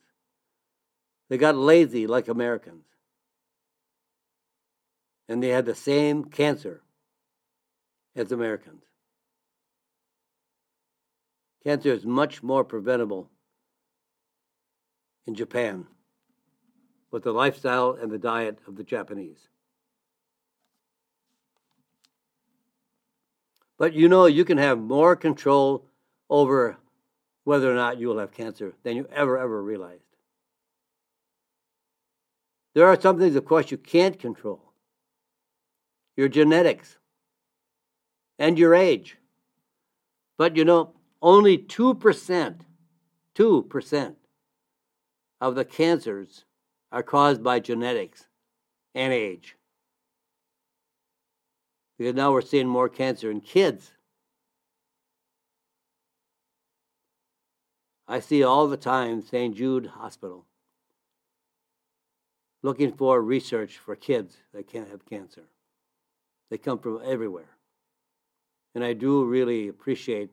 They 1.28 1.36
got 1.36 1.54
lazy 1.54 2.06
like 2.06 2.28
Americans. 2.28 2.86
And 5.28 5.42
they 5.42 5.50
had 5.50 5.66
the 5.66 5.74
same 5.74 6.24
cancer 6.24 6.80
as 8.16 8.32
Americans. 8.32 8.84
Cancer 11.62 11.92
is 11.92 12.06
much 12.06 12.42
more 12.42 12.64
preventable 12.64 13.28
in 15.26 15.34
Japan 15.34 15.86
with 17.12 17.22
the 17.22 17.32
lifestyle 17.32 17.96
and 18.00 18.10
the 18.10 18.18
diet 18.18 18.58
of 18.66 18.74
the 18.74 18.82
Japanese. 18.82 19.48
But 23.78 23.92
you 23.92 24.08
know, 24.08 24.26
you 24.26 24.44
can 24.44 24.58
have 24.58 24.78
more 24.78 25.14
control 25.14 25.86
over 26.28 26.78
whether 27.44 27.70
or 27.70 27.74
not 27.74 27.98
you 27.98 28.08
will 28.08 28.18
have 28.18 28.32
cancer 28.32 28.72
than 28.82 28.96
you 28.96 29.06
ever, 29.12 29.38
ever 29.38 29.62
realized. 29.62 30.02
There 32.74 32.86
are 32.86 32.98
some 32.98 33.18
things, 33.18 33.36
of 33.36 33.44
course, 33.44 33.70
you 33.70 33.76
can't 33.76 34.18
control 34.18 34.72
your 36.16 36.28
genetics 36.28 36.96
and 38.38 38.58
your 38.58 38.74
age. 38.74 39.18
But 40.38 40.56
you 40.56 40.64
know, 40.64 40.94
only 41.20 41.58
2%, 41.58 42.60
2% 43.34 44.14
of 45.40 45.54
the 45.54 45.64
cancers 45.64 46.44
are 46.92 47.02
caused 47.02 47.42
by 47.42 47.58
genetics 47.58 48.26
and 48.94 49.12
age. 49.12 49.56
Because 51.98 52.14
now 52.14 52.32
we're 52.32 52.42
seeing 52.42 52.68
more 52.68 52.88
cancer 52.88 53.30
in 53.30 53.40
kids. 53.40 53.92
I 58.06 58.20
see 58.20 58.42
all 58.42 58.68
the 58.68 58.76
time 58.76 59.22
St. 59.22 59.56
Jude 59.56 59.86
Hospital 59.86 60.44
looking 62.62 62.92
for 62.92 63.20
research 63.20 63.78
for 63.78 63.96
kids 63.96 64.36
that 64.52 64.68
can't 64.68 64.90
have 64.90 65.06
cancer. 65.06 65.44
They 66.50 66.58
come 66.58 66.78
from 66.78 67.00
everywhere. 67.04 67.56
And 68.74 68.84
I 68.84 68.92
do 68.92 69.24
really 69.24 69.68
appreciate 69.68 70.30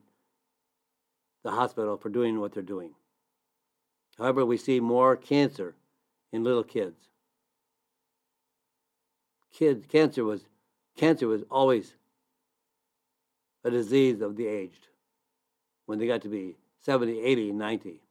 the 1.43 1.51
hospital 1.51 1.97
for 1.97 2.09
doing 2.09 2.39
what 2.39 2.53
they're 2.53 2.63
doing. 2.63 2.91
However, 4.17 4.45
we 4.45 4.57
see 4.57 4.79
more 4.81 5.15
cancer 5.15 5.75
in 6.31 6.43
little 6.43 6.63
kids. 6.63 6.97
Kids, 9.51 9.85
cancer 9.87 10.23
was 10.23 10.41
cancer 10.95 11.27
was 11.27 11.43
always 11.49 11.93
a 13.63 13.71
disease 13.71 14.21
of 14.21 14.35
the 14.35 14.47
aged 14.47 14.87
when 15.85 15.97
they 15.97 16.07
got 16.07 16.21
to 16.21 16.29
be 16.29 16.55
70, 16.81 17.19
80, 17.19 17.51
90. 17.51 18.01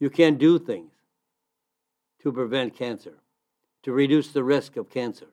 You 0.00 0.10
can 0.10 0.36
do 0.36 0.58
things 0.58 0.92
to 2.22 2.32
prevent 2.32 2.76
cancer, 2.76 3.14
to 3.82 3.92
reduce 3.92 4.28
the 4.28 4.44
risk 4.44 4.76
of 4.76 4.90
cancer. 4.90 5.26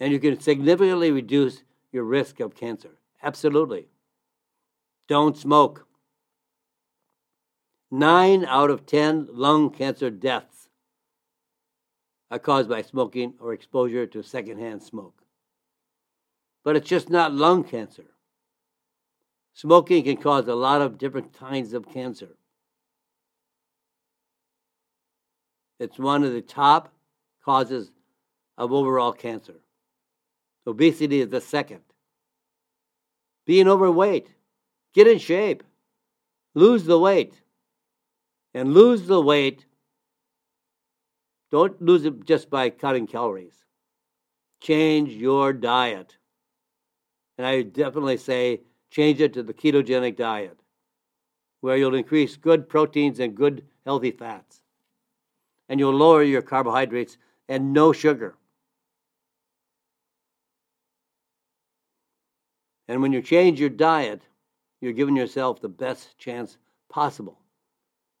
And 0.00 0.12
you 0.12 0.18
can 0.18 0.40
significantly 0.40 1.10
reduce 1.10 1.62
your 1.92 2.04
risk 2.04 2.40
of 2.40 2.54
cancer. 2.54 2.90
Absolutely. 3.22 3.86
Don't 5.08 5.36
smoke. 5.36 5.86
Nine 7.96 8.44
out 8.46 8.70
of 8.70 8.86
10 8.86 9.28
lung 9.30 9.70
cancer 9.70 10.10
deaths 10.10 10.68
are 12.28 12.40
caused 12.40 12.68
by 12.68 12.82
smoking 12.82 13.34
or 13.38 13.52
exposure 13.52 14.04
to 14.04 14.20
secondhand 14.20 14.82
smoke. 14.82 15.22
But 16.64 16.74
it's 16.74 16.88
just 16.88 17.08
not 17.08 17.32
lung 17.32 17.62
cancer. 17.62 18.06
Smoking 19.52 20.02
can 20.02 20.16
cause 20.16 20.48
a 20.48 20.56
lot 20.56 20.80
of 20.82 20.98
different 20.98 21.34
kinds 21.34 21.72
of 21.72 21.88
cancer. 21.88 22.30
It's 25.78 25.96
one 25.96 26.24
of 26.24 26.32
the 26.32 26.42
top 26.42 26.92
causes 27.44 27.92
of 28.58 28.72
overall 28.72 29.12
cancer. 29.12 29.60
Obesity 30.66 31.20
is 31.20 31.28
the 31.28 31.40
second. 31.40 31.82
Being 33.46 33.68
overweight, 33.68 34.34
get 34.94 35.06
in 35.06 35.20
shape, 35.20 35.62
lose 36.54 36.82
the 36.86 36.98
weight. 36.98 37.34
And 38.54 38.72
lose 38.72 39.06
the 39.06 39.20
weight. 39.20 39.66
Don't 41.50 41.80
lose 41.82 42.04
it 42.04 42.24
just 42.24 42.48
by 42.48 42.70
cutting 42.70 43.06
calories. 43.06 43.64
Change 44.60 45.10
your 45.12 45.52
diet. 45.52 46.16
And 47.36 47.46
I 47.46 47.62
definitely 47.62 48.16
say 48.16 48.60
change 48.90 49.20
it 49.20 49.32
to 49.34 49.42
the 49.42 49.52
ketogenic 49.52 50.16
diet, 50.16 50.58
where 51.60 51.76
you'll 51.76 51.96
increase 51.96 52.36
good 52.36 52.68
proteins 52.68 53.18
and 53.18 53.34
good 53.34 53.64
healthy 53.84 54.12
fats. 54.12 54.60
And 55.68 55.80
you'll 55.80 55.94
lower 55.94 56.22
your 56.22 56.42
carbohydrates 56.42 57.18
and 57.48 57.72
no 57.72 57.92
sugar. 57.92 58.36
And 62.86 63.02
when 63.02 63.12
you 63.12 63.22
change 63.22 63.58
your 63.58 63.70
diet, 63.70 64.22
you're 64.80 64.92
giving 64.92 65.16
yourself 65.16 65.60
the 65.60 65.68
best 65.68 66.16
chance 66.18 66.58
possible. 66.88 67.38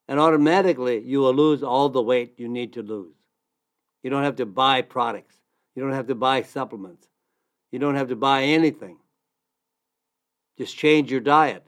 And 0.08 0.20
automatically, 0.20 1.00
you 1.00 1.20
will 1.20 1.34
lose 1.34 1.62
all 1.62 1.88
the 1.88 2.02
weight 2.02 2.34
you 2.36 2.48
need 2.48 2.74
to 2.74 2.82
lose. 2.82 3.14
You 4.02 4.10
don't 4.10 4.24
have 4.24 4.36
to 4.36 4.46
buy 4.46 4.82
products, 4.82 5.36
you 5.74 5.82
don't 5.82 5.92
have 5.92 6.08
to 6.08 6.14
buy 6.14 6.42
supplements, 6.42 7.08
you 7.72 7.78
don't 7.78 7.96
have 7.96 8.08
to 8.08 8.16
buy 8.16 8.42
anything. 8.42 8.98
Just 10.58 10.76
change 10.76 11.10
your 11.10 11.20
diet. 11.20 11.66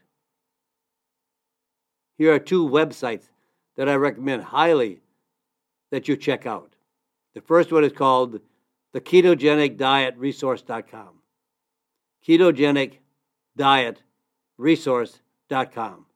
Here 2.19 2.33
are 2.33 2.39
two 2.39 2.69
websites 2.69 3.25
that 3.77 3.89
I 3.89 3.95
recommend 3.95 4.43
highly 4.43 5.01
that 5.91 6.09
you 6.09 6.17
check 6.17 6.47
out. 6.47 6.75
The 7.35 7.41
first 7.41 7.73
one 7.73 7.85
is 7.85 7.93
called 7.93 8.41
the 8.93 9.01
ketogenic 9.01 9.77
diet 9.77 10.15
resource.com. 10.17 11.21
Ketogenic 12.27 12.99
diet 13.57 14.03
resource.com. 14.57 16.07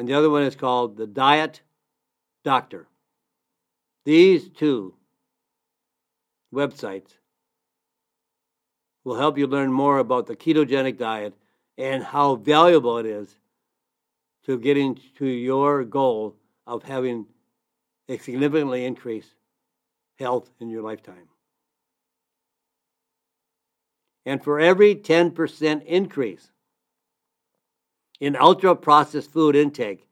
And 0.00 0.08
the 0.08 0.14
other 0.14 0.30
one 0.30 0.44
is 0.44 0.56
called 0.56 0.96
the 0.96 1.06
Diet 1.06 1.60
Doctor. 2.42 2.88
These 4.06 4.48
two 4.48 4.94
websites 6.54 7.10
will 9.04 9.16
help 9.16 9.36
you 9.36 9.46
learn 9.46 9.70
more 9.70 9.98
about 9.98 10.26
the 10.26 10.36
ketogenic 10.36 10.96
diet 10.96 11.34
and 11.76 12.02
how 12.02 12.36
valuable 12.36 12.96
it 12.96 13.04
is 13.04 13.28
to 14.46 14.58
getting 14.58 14.98
to 15.18 15.26
your 15.26 15.84
goal 15.84 16.34
of 16.66 16.82
having 16.82 17.26
a 18.08 18.16
significantly 18.16 18.86
increased 18.86 19.34
health 20.18 20.48
in 20.60 20.70
your 20.70 20.80
lifetime. 20.80 21.28
And 24.24 24.42
for 24.42 24.58
every 24.60 24.94
10% 24.94 25.84
increase 25.84 26.50
in 28.20 28.36
ultra 28.36 28.76
processed 28.76 29.32
food 29.32 29.56
intake, 29.56 30.06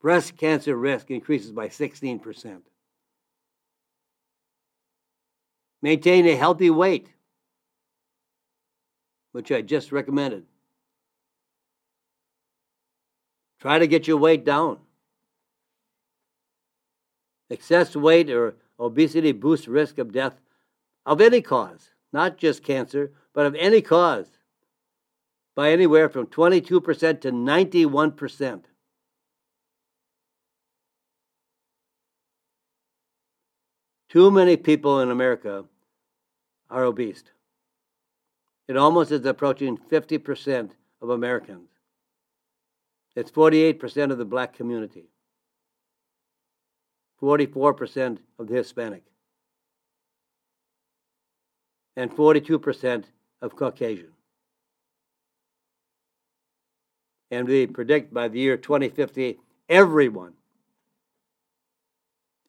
breast 0.00 0.36
cancer 0.36 0.76
risk 0.76 1.10
increases 1.10 1.52
by 1.52 1.68
16%. 1.68 2.60
Maintain 5.82 6.26
a 6.26 6.36
healthy 6.36 6.70
weight, 6.70 7.08
which 9.32 9.50
I 9.50 9.62
just 9.62 9.92
recommended. 9.92 10.44
Try 13.60 13.78
to 13.78 13.86
get 13.86 14.06
your 14.06 14.18
weight 14.18 14.44
down. 14.44 14.78
Excess 17.50 17.96
weight 17.96 18.30
or 18.30 18.54
obesity 18.78 19.32
boosts 19.32 19.68
risk 19.68 19.98
of 19.98 20.12
death 20.12 20.34
of 21.06 21.20
any 21.20 21.40
cause, 21.40 21.90
not 22.12 22.36
just 22.36 22.64
cancer, 22.64 23.12
but 23.32 23.46
of 23.46 23.54
any 23.54 23.80
cause, 23.80 24.26
by 25.56 25.72
anywhere 25.72 26.08
from 26.10 26.26
22% 26.26 27.20
to 27.22 27.32
91%. 27.32 28.62
Too 34.10 34.30
many 34.30 34.56
people 34.56 35.00
in 35.00 35.10
America 35.10 35.64
are 36.70 36.84
obese. 36.84 37.24
It 38.68 38.76
almost 38.76 39.10
is 39.10 39.24
approaching 39.24 39.78
50% 39.78 40.70
of 41.00 41.10
Americans. 41.10 41.70
It's 43.14 43.30
48% 43.30 44.12
of 44.12 44.18
the 44.18 44.24
black 44.26 44.52
community, 44.52 45.06
44% 47.22 48.18
of 48.38 48.46
the 48.46 48.54
Hispanic, 48.54 49.04
and 51.96 52.14
42% 52.14 53.04
of 53.40 53.56
Caucasian. 53.56 54.15
And 57.30 57.48
we 57.48 57.66
predict 57.66 58.14
by 58.14 58.28
the 58.28 58.38
year 58.38 58.56
2050, 58.56 59.38
everyone, 59.68 60.34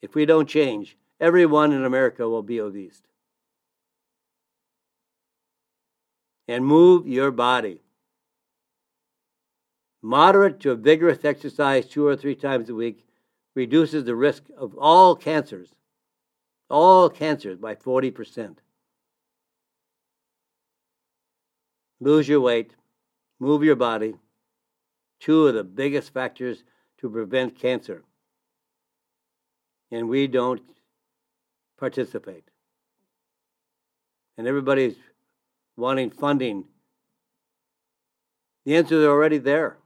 if 0.02 0.14
we 0.14 0.26
don't 0.26 0.48
change, 0.48 0.98
everyone 1.20 1.72
in 1.72 1.84
America 1.84 2.28
will 2.30 2.44
be 2.44 2.62
obese. 2.62 3.02
And 6.48 6.66
move 6.66 7.08
your 7.08 7.32
body. 7.32 7.82
Moderate 10.02 10.60
to 10.62 10.76
vigorous 10.76 11.26
exercise 11.26 11.88
two 11.88 12.06
or 12.06 12.16
three 12.16 12.36
times 12.36 12.70
a 12.70 12.76
week 12.76 13.06
reduces 13.56 14.06
the 14.06 14.16
risk 14.16 14.44
of 14.56 14.78
all 14.78 15.16
cancers, 15.16 15.74
all 16.70 17.10
cancers 17.10 17.58
by 17.58 17.74
40%. 17.74 18.58
Lose 22.00 22.28
your 22.30 22.40
weight, 22.40 22.76
move 23.40 23.64
your 23.64 23.76
body, 23.76 24.14
two 25.20 25.48
of 25.48 25.56
the 25.56 25.64
biggest 25.64 26.14
factors 26.14 26.64
to 27.00 27.10
prevent 27.10 27.60
cancer. 27.60 28.04
And 29.92 30.10
we 30.10 30.28
don't 30.28 30.62
participate. 31.80 32.44
And 34.38 34.48
everybody's 34.48 34.96
wanting 35.76 36.12
funding. 36.12 36.66
The 38.66 38.76
answers 38.76 39.04
are 39.04 39.10
already 39.10 39.38
there. 39.38 39.78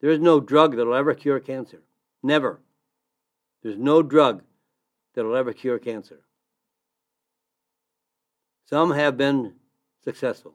There 0.00 0.10
is 0.10 0.20
no 0.20 0.40
drug 0.40 0.76
that 0.76 0.84
will 0.84 0.94
ever 0.94 1.14
cure 1.14 1.40
cancer. 1.40 1.82
Never. 2.22 2.60
There's 3.62 3.78
no 3.78 4.02
drug 4.02 4.42
that 5.14 5.24
will 5.24 5.36
ever 5.36 5.52
cure 5.52 5.78
cancer. 5.78 6.20
Some 8.68 8.90
have 8.90 9.16
been 9.16 9.54
successful, 10.02 10.54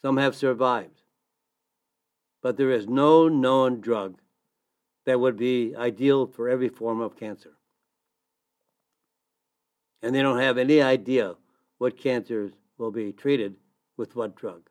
some 0.00 0.16
have 0.16 0.34
survived. 0.34 1.02
But 2.46 2.56
there 2.56 2.70
is 2.70 2.86
no 2.86 3.26
known 3.26 3.80
drug 3.80 4.20
that 5.04 5.18
would 5.18 5.36
be 5.36 5.74
ideal 5.74 6.28
for 6.28 6.48
every 6.48 6.68
form 6.68 7.00
of 7.00 7.16
cancer. 7.16 7.56
And 10.00 10.14
they 10.14 10.22
don't 10.22 10.38
have 10.38 10.56
any 10.56 10.80
idea 10.80 11.34
what 11.78 11.98
cancers 11.98 12.52
will 12.78 12.92
be 12.92 13.10
treated 13.10 13.56
with 13.96 14.14
what 14.14 14.36
drug. 14.36 14.70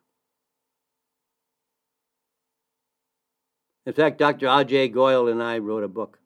In 3.85 3.91
fact, 3.91 4.19
Dr. 4.19 4.47
Ajay 4.47 4.89
Goel 4.89 5.27
and 5.27 5.43
I 5.43 5.57
wrote 5.57 5.83
a 5.83 5.89
book 5.89 6.17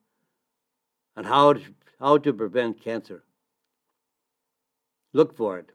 on 1.17 1.23
how 1.23 1.53
to, 1.53 1.61
how 1.99 2.19
to 2.19 2.31
prevent 2.31 2.79
cancer. 2.79 3.23
Look 5.13 5.35
for 5.35 5.57
it. 5.57 5.71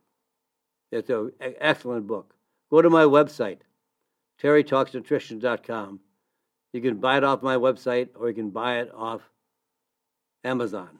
It's 0.92 1.10
an 1.10 1.32
excellent 1.40 2.06
book. 2.06 2.36
Go 2.70 2.80
to 2.80 2.90
my 2.90 3.02
website, 3.02 3.62
terrytalksnutrition.com. 4.42 6.00
You 6.72 6.80
can 6.80 6.96
buy 6.96 7.18
it 7.18 7.24
off 7.24 7.42
my 7.42 7.56
website 7.56 8.08
or 8.16 8.28
you 8.28 8.34
can 8.34 8.50
buy 8.50 8.80
it 8.80 8.90
off 8.92 9.22
Amazon. 10.42 10.98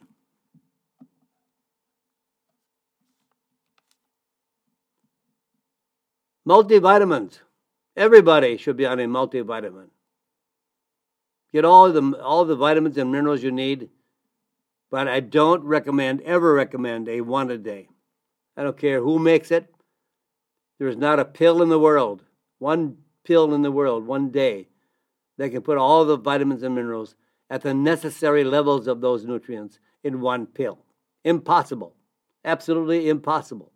Multivitamins. 6.47 7.39
Everybody 7.97 8.57
should 8.57 8.77
be 8.77 8.85
on 8.85 8.99
a 8.99 9.05
multivitamin. 9.05 9.87
Get 11.51 11.65
all 11.65 11.91
the 11.91 12.19
all 12.21 12.45
the 12.45 12.55
vitamins 12.55 12.97
and 12.97 13.11
minerals 13.11 13.41
you 13.41 13.51
need, 13.51 13.89
but 14.91 15.07
I 15.07 15.21
don't 15.21 15.63
recommend 15.63 16.21
ever 16.21 16.53
recommend 16.53 17.07
a 17.07 17.21
one 17.21 17.49
a 17.49 17.57
day. 17.57 17.87
I 18.57 18.63
don't 18.63 18.77
care 18.77 19.01
who 19.01 19.19
makes 19.19 19.51
it. 19.51 19.73
There 20.77 20.89
is 20.89 20.97
not 20.97 21.19
a 21.19 21.25
pill 21.25 21.61
in 21.61 21.69
the 21.69 21.79
world, 21.79 22.23
one 22.59 22.97
pill 23.25 23.53
in 23.53 23.61
the 23.61 23.71
world, 23.71 24.07
one 24.07 24.29
day 24.29 24.67
that 25.37 25.49
can 25.49 25.61
put 25.61 25.77
all 25.77 26.05
the 26.05 26.17
vitamins 26.17 26.63
and 26.63 26.73
minerals 26.73 27.15
at 27.49 27.61
the 27.61 27.73
necessary 27.73 28.43
levels 28.43 28.87
of 28.87 29.01
those 29.01 29.25
nutrients 29.25 29.79
in 30.03 30.21
one 30.21 30.45
pill. 30.45 30.79
Impossible. 31.23 31.93
Absolutely 32.45 33.09
impossible. 33.09 33.71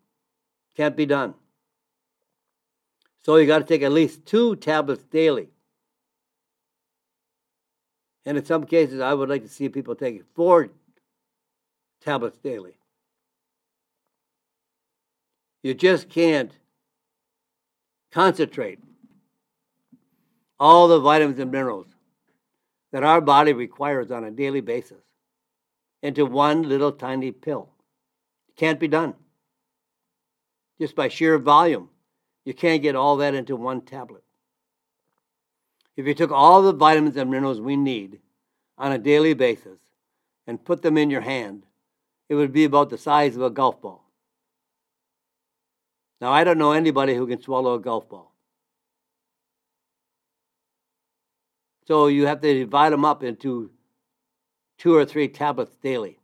Can't 0.78 0.96
be 0.96 1.06
done. 1.06 1.34
So 3.24 3.36
you 3.36 3.48
got 3.48 3.60
to 3.60 3.66
take 3.66 3.82
at 3.82 3.92
least 3.92 4.26
two 4.26 4.56
tablets 4.56 5.04
daily. 5.04 5.50
And 8.26 8.38
in 8.38 8.46
some 8.46 8.66
cases, 8.66 9.02
I 9.02 9.14
would 9.14 9.30
like 9.30 9.44
to 9.44 9.50
see 9.50 9.70
people 9.70 9.96
take 9.96 10.24
four 10.36 10.70
tablets 12.02 12.38
daily. 12.38 12.78
You 15.64 15.74
just 15.74 16.10
can't 16.10 16.52
concentrate 18.12 18.80
all 20.60 20.88
the 20.88 21.00
vitamins 21.00 21.40
and 21.40 21.52
minerals 21.52 21.88
that 22.92 23.04
our 23.04 23.22
body 23.22 23.54
requires 23.54 24.12
on 24.12 24.24
a 24.24 24.32
daily 24.32 24.62
basis 24.62 25.04
into 26.02 26.26
one 26.26 26.64
little 26.64 26.92
tiny 26.92 27.32
pill. 27.32 27.70
It 28.48 28.56
can't 28.56 28.80
be 28.80 28.88
done. 28.88 29.14
Just 30.80 30.96
by 30.96 31.08
sheer 31.08 31.38
volume, 31.38 31.90
you 32.46 32.54
can't 32.54 32.82
get 32.82 32.96
all 32.96 33.18
that 33.18 33.36
into 33.36 33.56
one 33.56 33.82
tablet. 33.82 34.24
If 35.96 36.08
you 36.08 36.14
took 36.14 36.32
all 36.32 36.62
the 36.62 36.74
vitamins 36.74 37.18
and 37.18 37.30
minerals 37.30 37.60
we 37.60 37.76
need 37.76 38.20
on 38.78 38.94
a 38.94 38.98
daily 38.98 39.34
basis 39.34 39.80
and 40.48 40.64
put 40.64 40.82
them 40.82 40.98
in 40.98 41.10
your 41.10 41.22
hand, 41.22 41.66
it 42.30 42.36
would 42.36 42.54
be 42.54 42.64
about 42.64 42.90
the 42.90 42.98
size 42.98 43.36
of 43.36 43.42
a 43.42 43.50
golf 43.50 43.82
ball. 43.82 44.06
Now, 46.22 46.32
I 46.32 46.44
don't 46.44 46.58
know 46.58 46.72
anybody 46.72 47.16
who 47.16 47.28
can 47.28 47.42
swallow 47.42 47.76
a 47.76 47.80
golf 47.80 48.10
ball. 48.10 48.29
So 51.90 52.06
you 52.06 52.28
have 52.28 52.40
to 52.42 52.54
divide 52.54 52.94
them 52.94 53.04
up 53.04 53.24
into 53.24 53.72
two 54.78 54.94
or 54.94 55.06
three 55.06 55.28
tablets 55.28 55.76
daily. 55.82 56.20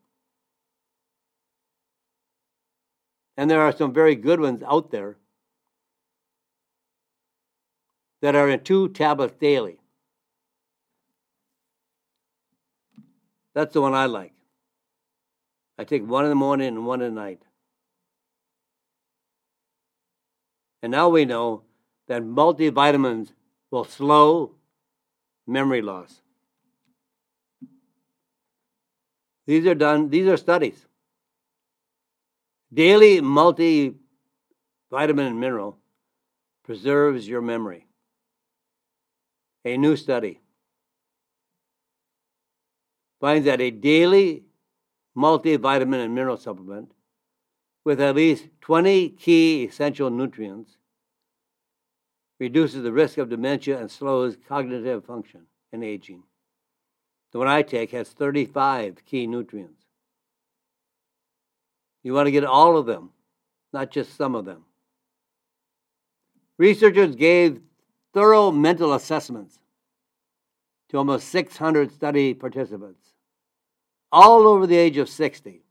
And 3.36 3.49
there 3.49 3.61
are 3.61 3.76
some 3.76 3.91
very 3.91 4.13
good 4.13 4.39
ones 4.39 4.61
out 4.61 4.91
there 4.91 5.18
that 8.22 8.36
are 8.36 8.47
in 8.47 8.63
two 8.63 8.89
tablets 8.89 9.34
daily. 9.39 9.80
That's 13.55 13.74
the 13.74 13.82
one 13.82 13.95
I 13.95 14.05
like. 14.05 14.34
I 15.80 15.84
take 15.84 16.07
one 16.07 16.26
in 16.26 16.30
the 16.30 16.36
morning 16.36 16.68
and 16.68 16.86
one 16.86 17.01
at 17.01 17.11
night. 17.11 17.41
And 20.84 20.91
now 20.91 21.09
we 21.09 21.26
know 21.26 21.63
that 22.07 22.22
multivitamins 22.22 23.32
will 23.72 23.84
slow 23.84 24.51
memory 25.48 25.82
loss. 25.82 26.22
These 29.48 29.66
are 29.68 29.76
done, 29.76 30.10
these 30.10 30.28
are 30.28 30.38
studies. 30.38 30.86
Daily 32.74 33.22
multivitamin 33.22 34.00
and 34.91 35.39
mineral 35.39 35.78
preserves 36.64 37.28
your 37.28 37.41
memory. 37.41 37.86
A 39.64 39.78
new 39.78 39.96
study 39.96 40.41
finds 43.20 43.46
that 43.46 43.62
a 43.62 43.72
daily 43.72 44.43
multivitamin 45.18 46.04
and 46.04 46.14
mineral 46.14 46.38
supplement 46.38 46.91
with 47.84 48.02
at 48.02 48.16
least 48.16 48.48
20 48.62 49.10
key 49.10 49.64
essential 49.64 50.10
nutrients 50.10 50.78
reduces 52.40 52.84
the 52.84 52.92
risk 52.92 53.18
of 53.18 53.30
dementia 53.30 53.80
and 53.80 53.90
slows 53.90 54.38
cognitive 54.48 55.06
function 55.06 55.42
in 55.72 55.84
aging. 55.84 56.24
The 57.32 57.40
one 57.40 57.48
I 57.48 57.62
take 57.62 57.92
has 57.92 58.10
35 58.10 59.04
key 59.06 59.28
nutrients. 59.28 59.84
You 62.04 62.14
want 62.14 62.28
to 62.28 62.32
get 62.32 62.44
all 62.46 62.78
of 62.78 62.86
them, 62.86 63.12
not 63.74 63.92
just 63.92 64.16
some 64.16 64.36
of 64.36 64.46
them. 64.46 64.64
Researchers 66.58 67.16
gave 67.16 67.60
thorough 68.14 68.52
mental 68.52 68.94
assessments 68.94 69.60
to 70.90 70.98
almost 70.98 71.30
600 71.30 71.92
study 71.92 72.34
participants, 72.34 73.02
all 74.12 74.48
over 74.48 74.68
the 74.68 74.78
age 74.78 74.98
of 74.98 75.10
60 75.10 75.66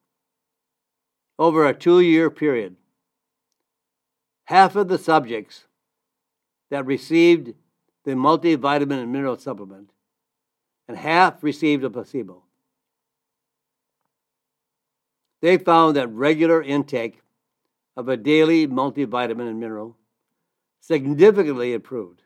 over 1.38 1.66
a 1.66 1.74
two 1.74 2.00
year 2.00 2.30
period. 2.30 2.76
Half 4.44 4.76
of 4.76 4.88
the 4.88 4.98
subjects 4.98 5.64
that 6.70 6.86
received 6.86 7.54
the 8.04 8.12
multivitamin 8.12 9.02
and 9.02 9.12
mineral 9.12 9.38
supplement, 9.38 9.90
and 10.88 10.96
half 10.96 11.42
received 11.42 11.84
a 11.84 11.90
placebo. 11.90 12.42
They 15.40 15.58
found 15.58 15.96
that 15.96 16.08
regular 16.08 16.62
intake 16.62 17.20
of 17.96 18.08
a 18.08 18.16
daily 18.16 18.66
multivitamin 18.66 19.48
and 19.48 19.60
mineral 19.60 19.96
significantly 20.80 21.72
improved 21.72 22.22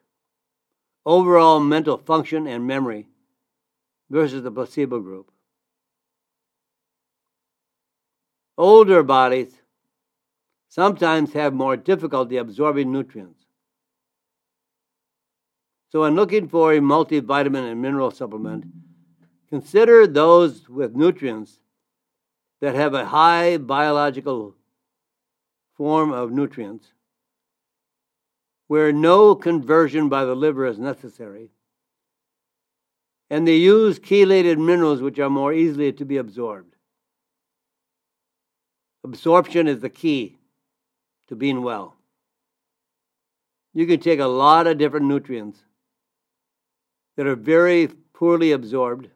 overall 1.08 1.58
mental 1.58 1.96
function 1.96 2.46
and 2.46 2.66
memory 2.66 3.08
versus 4.10 4.42
the 4.42 4.50
placebo 4.50 5.00
group. 5.00 5.30
Older 8.58 9.02
bodies 9.02 9.62
sometimes 10.68 11.32
have 11.32 11.54
more 11.54 11.76
difficulty 11.78 12.36
absorbing 12.36 12.92
nutrients. 12.92 13.47
So, 15.90 16.02
when 16.02 16.14
looking 16.14 16.48
for 16.48 16.74
a 16.74 16.80
multivitamin 16.80 17.70
and 17.70 17.80
mineral 17.80 18.10
supplement, 18.10 18.66
consider 19.48 20.06
those 20.06 20.68
with 20.68 20.94
nutrients 20.94 21.60
that 22.60 22.74
have 22.74 22.92
a 22.92 23.06
high 23.06 23.56
biological 23.56 24.54
form 25.76 26.12
of 26.12 26.30
nutrients, 26.30 26.88
where 28.66 28.92
no 28.92 29.34
conversion 29.34 30.10
by 30.10 30.26
the 30.26 30.34
liver 30.34 30.66
is 30.66 30.78
necessary, 30.78 31.50
and 33.30 33.48
they 33.48 33.56
use 33.56 33.98
chelated 33.98 34.58
minerals 34.58 35.00
which 35.00 35.18
are 35.18 35.30
more 35.30 35.54
easily 35.54 35.92
to 35.92 36.04
be 36.04 36.18
absorbed. 36.18 36.74
Absorption 39.04 39.66
is 39.66 39.80
the 39.80 39.88
key 39.88 40.38
to 41.28 41.36
being 41.36 41.62
well. 41.62 41.96
You 43.72 43.86
can 43.86 44.00
take 44.00 44.18
a 44.18 44.26
lot 44.26 44.66
of 44.66 44.76
different 44.76 45.06
nutrients 45.06 45.62
that 47.18 47.26
are 47.26 47.34
very 47.34 47.88
poorly 48.12 48.52
absorbed 48.52 49.08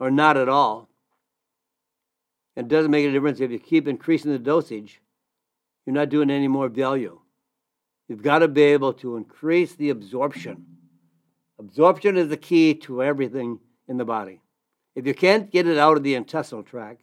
or 0.00 0.10
not 0.10 0.36
at 0.36 0.48
all. 0.48 0.88
It 2.56 2.66
doesn't 2.66 2.90
make 2.90 3.06
a 3.06 3.12
difference 3.12 3.38
if 3.38 3.52
you 3.52 3.60
keep 3.60 3.86
increasing 3.86 4.32
the 4.32 4.38
dosage, 4.40 5.00
you're 5.86 5.94
not 5.94 6.08
doing 6.08 6.28
any 6.28 6.48
more 6.48 6.68
value. 6.68 7.20
You've 8.08 8.24
got 8.24 8.40
to 8.40 8.48
be 8.48 8.62
able 8.62 8.94
to 8.94 9.16
increase 9.16 9.76
the 9.76 9.90
absorption. 9.90 10.66
Absorption 11.60 12.16
is 12.16 12.30
the 12.30 12.36
key 12.36 12.74
to 12.74 13.00
everything 13.00 13.60
in 13.86 13.96
the 13.96 14.04
body. 14.04 14.40
If 14.96 15.06
you 15.06 15.14
can't 15.14 15.52
get 15.52 15.68
it 15.68 15.78
out 15.78 15.96
of 15.96 16.02
the 16.02 16.16
intestinal 16.16 16.64
tract 16.64 17.02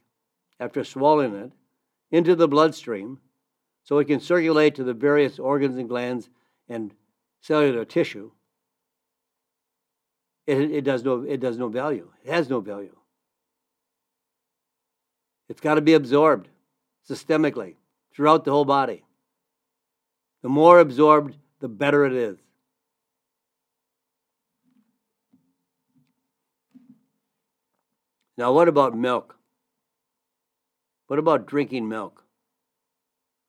after 0.59 0.83
swallowing 0.83 1.35
it, 1.35 1.51
into 2.11 2.35
the 2.35 2.49
bloodstream 2.49 3.19
so 3.83 3.97
it 3.97 4.05
can 4.05 4.19
circulate 4.19 4.75
to 4.75 4.83
the 4.83 4.93
various 4.93 5.39
organs 5.39 5.77
and 5.77 5.87
glands 5.87 6.29
and 6.67 6.93
cellular 7.39 7.85
tissue, 7.85 8.31
it, 10.45 10.71
it, 10.71 10.81
does, 10.83 11.03
no, 11.03 11.23
it 11.23 11.39
does 11.39 11.57
no 11.57 11.69
value. 11.69 12.09
It 12.23 12.31
has 12.31 12.49
no 12.49 12.59
value. 12.59 12.95
It's 15.49 15.61
got 15.61 15.75
to 15.75 15.81
be 15.81 15.93
absorbed 15.93 16.49
systemically 17.09 17.75
throughout 18.13 18.45
the 18.45 18.51
whole 18.51 18.65
body. 18.65 19.03
The 20.41 20.49
more 20.49 20.79
absorbed, 20.79 21.37
the 21.59 21.69
better 21.69 22.05
it 22.05 22.13
is. 22.13 22.37
Now, 28.37 28.51
what 28.51 28.67
about 28.67 28.97
milk? 28.97 29.35
What 31.07 31.19
about 31.19 31.45
drinking 31.45 31.87
milk? 31.87 32.23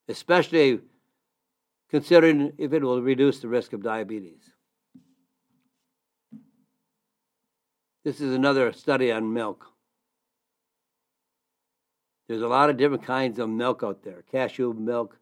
Especially 0.07 0.79
considering 1.89 2.53
if 2.57 2.71
it 2.71 2.83
will 2.83 3.01
reduce 3.01 3.39
the 3.39 3.47
risk 3.47 3.73
of 3.73 3.81
diabetes. 3.81 4.54
This 8.05 8.21
is 8.21 8.35
another 8.35 8.71
study 8.71 9.11
on 9.11 9.33
milk. 9.33 9.65
There's 12.27 12.43
a 12.43 12.47
lot 12.47 12.69
of 12.69 12.77
different 12.77 13.03
kinds 13.03 13.39
of 13.39 13.49
milk 13.49 13.81
out 13.83 14.03
there 14.03 14.23
cashew 14.31 14.73
milk, 14.73 15.17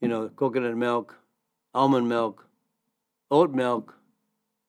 you 0.00 0.08
know, 0.08 0.30
coconut 0.30 0.74
milk, 0.74 1.14
almond 1.74 2.08
milk, 2.08 2.46
oat 3.30 3.52
milk. 3.52 3.94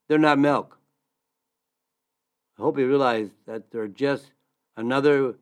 They're 0.10 0.18
not 0.18 0.38
milk. 0.38 0.78
I 2.60 2.62
hope 2.62 2.78
you 2.78 2.90
realize 2.90 3.30
that 3.48 3.72
they're 3.72 3.88
just 3.88 4.34
another 4.76 5.36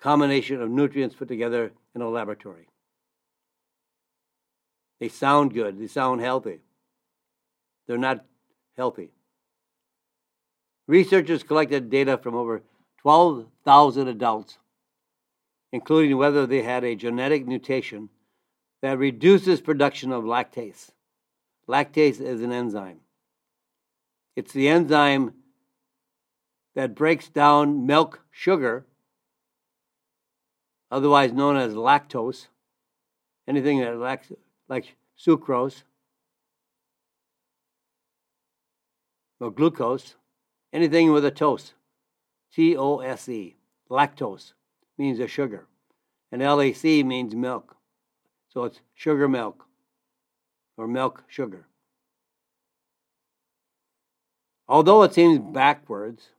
combination 0.00 0.60
of 0.60 0.70
nutrients 0.70 1.14
put 1.14 1.28
together 1.28 1.70
in 1.94 2.00
a 2.00 2.08
laboratory. 2.08 2.66
They 4.98 5.08
sound 5.08 5.54
good, 5.54 5.78
they 5.78 5.86
sound 5.86 6.20
healthy. 6.20 6.58
they're 7.86 7.96
not 7.96 8.24
healthy. 8.76 9.10
Researchers 10.86 11.42
collected 11.42 11.90
data 11.90 12.18
from 12.18 12.34
over 12.34 12.62
12,000 13.00 14.08
adults, 14.08 14.58
including 15.72 16.16
whether 16.16 16.46
they 16.46 16.62
had 16.62 16.84
a 16.84 16.94
genetic 16.94 17.46
mutation 17.46 18.08
that 18.82 18.98
reduces 18.98 19.60
production 19.60 20.12
of 20.12 20.24
lactase. 20.24 20.90
Lactase 21.68 22.20
is 22.20 22.42
an 22.42 22.52
enzyme. 22.52 23.00
It's 24.34 24.52
the 24.52 24.68
enzyme 24.68 25.34
that 26.74 26.94
breaks 26.94 27.28
down 27.28 27.86
milk 27.86 28.20
sugar, 28.30 28.86
otherwise 30.90 31.32
known 31.32 31.56
as 31.56 31.74
lactose, 31.74 32.48
anything 33.46 33.80
that 33.80 33.96
lacks, 33.96 34.32
like 34.68 34.96
sucrose 35.18 35.82
or 39.42 39.50
glucose, 39.50 40.14
anything 40.72 41.10
with 41.10 41.24
a 41.24 41.30
tose, 41.30 41.74
T 42.54 42.76
O 42.76 42.98
S 42.98 43.28
E, 43.28 43.56
lactose 43.90 44.52
means 44.96 45.18
a 45.18 45.26
sugar, 45.26 45.66
and 46.30 46.40
LAC 46.40 46.84
means 46.84 47.34
milk. 47.34 47.76
So 48.48 48.64
it's 48.64 48.80
sugar 48.94 49.28
milk. 49.28 49.66
Or 50.78 50.86
milk 50.86 51.24
sugar. 51.26 51.66
Although 54.68 55.02
it 55.02 55.12
seems 55.12 55.38
backwards, 55.38 56.30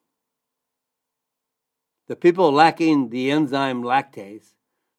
the 2.07 2.15
people 2.15 2.51
lacking 2.51 3.09
the 3.09 3.29
enzyme 3.29 3.83
lactase 3.83 4.53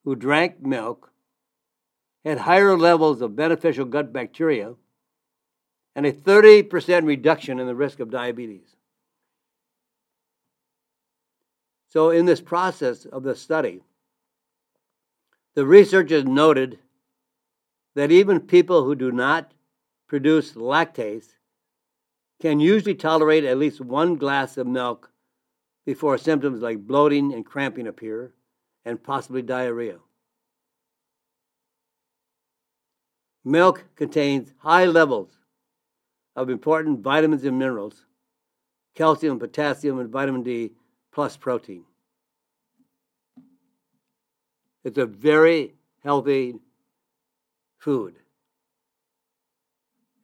who 0.04 0.14
drank 0.14 0.62
milk 0.62 1.10
had 2.24 2.38
higher 2.38 2.78
levels 2.78 3.20
of 3.20 3.34
beneficial 3.34 3.84
gut 3.84 4.12
bacteria 4.12 4.74
and 5.94 6.06
a 6.06 6.12
30% 6.12 7.06
reduction 7.06 7.58
in 7.60 7.66
the 7.66 7.74
risk 7.74 8.00
of 8.00 8.10
diabetes. 8.10 8.76
So, 11.88 12.10
in 12.10 12.26
this 12.26 12.40
process 12.40 13.04
of 13.04 13.22
the 13.22 13.36
study, 13.36 13.82
the 15.54 15.64
researchers 15.64 16.24
noted 16.24 16.80
that 17.94 18.10
even 18.10 18.40
people 18.40 18.84
who 18.84 18.96
do 18.96 19.12
not 19.12 19.52
produce 20.08 20.54
lactase 20.54 21.36
can 22.40 22.58
usually 22.58 22.96
tolerate 22.96 23.44
at 23.44 23.58
least 23.58 23.80
one 23.80 24.16
glass 24.16 24.56
of 24.56 24.66
milk 24.66 25.10
before 25.86 26.18
symptoms 26.18 26.60
like 26.60 26.86
bloating 26.86 27.32
and 27.32 27.46
cramping 27.46 27.86
appear, 27.86 28.32
and 28.84 29.02
possibly 29.02 29.42
diarrhea. 29.42 29.98
Milk 33.44 33.84
contains 33.94 34.52
high 34.58 34.86
levels 34.86 35.38
of 36.36 36.50
important 36.50 37.00
vitamins 37.00 37.44
and 37.44 37.58
minerals, 37.58 38.06
calcium, 38.94 39.38
potassium, 39.38 39.98
and 39.98 40.10
vitamin 40.10 40.42
D, 40.42 40.72
plus 41.12 41.36
protein. 41.36 41.84
It's 44.82 44.98
a 44.98 45.06
very 45.06 45.74
healthy 46.02 46.56
food. 47.78 48.16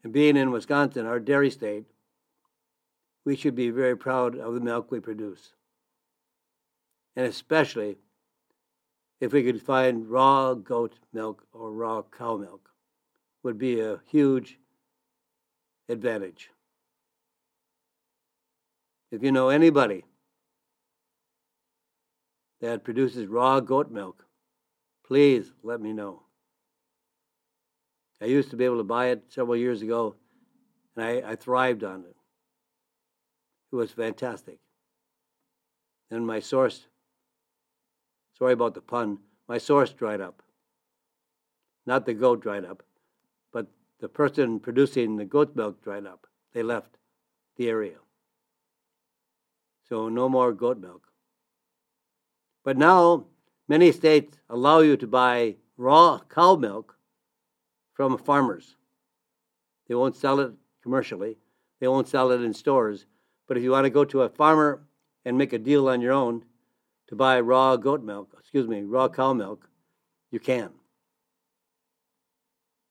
And 0.02 0.12
being 0.12 0.36
in 0.36 0.50
Wisconsin, 0.50 1.06
our 1.06 1.20
dairy 1.20 1.50
state, 1.50 1.86
we 3.24 3.36
should 3.36 3.54
be 3.54 3.70
very 3.70 3.96
proud 3.96 4.36
of 4.36 4.54
the 4.54 4.60
milk 4.60 4.90
we 4.90 5.00
produce. 5.00 5.54
And 7.16 7.26
especially 7.26 7.98
if 9.20 9.32
we 9.32 9.42
could 9.42 9.62
find 9.62 10.08
raw 10.08 10.54
goat 10.54 10.94
milk 11.12 11.44
or 11.52 11.72
raw 11.72 12.02
cow 12.02 12.36
milk 12.36 12.70
would 13.42 13.58
be 13.58 13.80
a 13.80 14.00
huge 14.06 14.58
advantage. 15.90 16.50
If 19.10 19.22
you 19.22 19.32
know 19.32 19.48
anybody 19.48 20.04
that 22.60 22.84
produces 22.84 23.26
raw 23.26 23.60
goat 23.60 23.90
milk, 23.90 24.24
please 25.04 25.52
let 25.62 25.80
me 25.80 25.92
know. 25.92 26.22
I 28.22 28.26
used 28.26 28.50
to 28.50 28.56
be 28.56 28.64
able 28.64 28.76
to 28.76 28.84
buy 28.84 29.06
it 29.06 29.24
several 29.28 29.56
years 29.56 29.82
ago, 29.82 30.14
and 30.94 31.04
I, 31.04 31.32
I 31.32 31.36
thrived 31.36 31.82
on 31.82 32.00
it. 32.00 32.16
It 33.72 33.76
was 33.76 33.90
fantastic. 33.90 34.58
And 36.10 36.26
my 36.26 36.40
source, 36.40 36.86
sorry 38.38 38.52
about 38.52 38.74
the 38.74 38.80
pun, 38.80 39.18
my 39.48 39.58
source 39.58 39.92
dried 39.92 40.20
up. 40.20 40.42
Not 41.86 42.04
the 42.04 42.14
goat 42.14 42.42
dried 42.42 42.64
up, 42.64 42.82
the 44.00 44.08
person 44.08 44.60
producing 44.60 45.16
the 45.16 45.24
goat 45.24 45.54
milk 45.54 45.82
dried 45.82 46.06
up. 46.06 46.26
They 46.52 46.62
left 46.62 46.96
the 47.56 47.68
area. 47.68 47.98
So 49.88 50.08
no 50.08 50.28
more 50.28 50.52
goat 50.52 50.78
milk. 50.78 51.08
But 52.64 52.76
now, 52.76 53.26
many 53.68 53.92
states 53.92 54.38
allow 54.48 54.80
you 54.80 54.96
to 54.96 55.06
buy 55.06 55.56
raw 55.76 56.20
cow 56.28 56.56
milk 56.56 56.96
from 57.92 58.16
farmers. 58.18 58.76
They 59.88 59.94
won't 59.94 60.16
sell 60.16 60.40
it 60.40 60.52
commercially, 60.82 61.38
they 61.80 61.88
won't 61.88 62.08
sell 62.08 62.30
it 62.30 62.40
in 62.40 62.54
stores. 62.54 63.06
But 63.46 63.56
if 63.56 63.62
you 63.62 63.72
want 63.72 63.84
to 63.84 63.90
go 63.90 64.04
to 64.04 64.22
a 64.22 64.28
farmer 64.28 64.82
and 65.24 65.36
make 65.36 65.52
a 65.52 65.58
deal 65.58 65.88
on 65.88 66.00
your 66.00 66.12
own 66.12 66.44
to 67.08 67.16
buy 67.16 67.40
raw 67.40 67.76
goat 67.76 68.02
milk, 68.02 68.34
excuse 68.38 68.68
me, 68.68 68.82
raw 68.82 69.08
cow 69.08 69.32
milk, 69.32 69.68
you 70.30 70.38
can. 70.38 70.70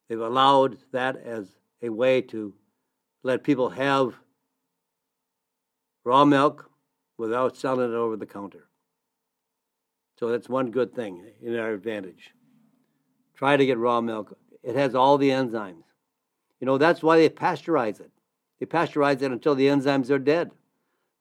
They've 0.09 0.19
allowed 0.19 0.79
that 0.91 1.15
as 1.15 1.47
a 1.81 1.89
way 1.89 2.21
to 2.23 2.53
let 3.23 3.43
people 3.43 3.69
have 3.69 4.15
raw 6.03 6.25
milk 6.25 6.69
without 7.17 7.55
selling 7.55 7.91
it 7.91 7.95
over 7.95 8.17
the 8.17 8.25
counter. 8.25 8.67
So 10.19 10.27
that's 10.27 10.49
one 10.49 10.71
good 10.71 10.93
thing 10.93 11.23
in 11.41 11.55
our 11.55 11.71
advantage. 11.71 12.31
Try 13.35 13.55
to 13.55 13.65
get 13.65 13.77
raw 13.77 14.01
milk 14.01 14.37
it 14.63 14.75
has 14.75 14.95
all 14.95 15.17
the 15.17 15.29
enzymes. 15.29 15.83
You 16.59 16.65
know, 16.65 16.77
that's 16.77 17.01
why 17.01 17.17
they 17.17 17.29
pasteurize 17.29 17.99
it. 18.01 18.11
They 18.59 18.65
pasteurize 18.65 19.21
it 19.21 19.31
until 19.31 19.55
the 19.55 19.67
enzymes 19.67 20.09
are 20.09 20.19
dead. 20.19 20.51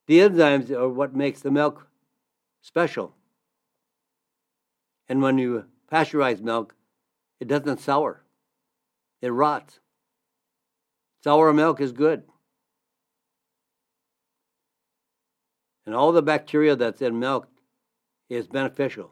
The 0.07 0.19
enzymes 0.19 0.69
are 0.71 0.89
what 0.89 1.15
makes 1.15 1.41
the 1.41 1.51
milk 1.51 1.87
special. 2.61 3.15
And 5.07 5.21
when 5.21 5.37
you 5.37 5.65
pasteurize 5.91 6.41
milk, 6.41 6.75
it 7.39 7.47
doesn't 7.47 7.79
sour, 7.79 8.23
it 9.21 9.29
rots. 9.29 9.79
Sour 11.23 11.53
milk 11.53 11.81
is 11.81 11.91
good. 11.91 12.23
And 15.85 15.95
all 15.95 16.11
the 16.11 16.21
bacteria 16.21 16.75
that's 16.75 17.01
in 17.01 17.19
milk 17.19 17.47
is 18.29 18.47
beneficial. 18.47 19.11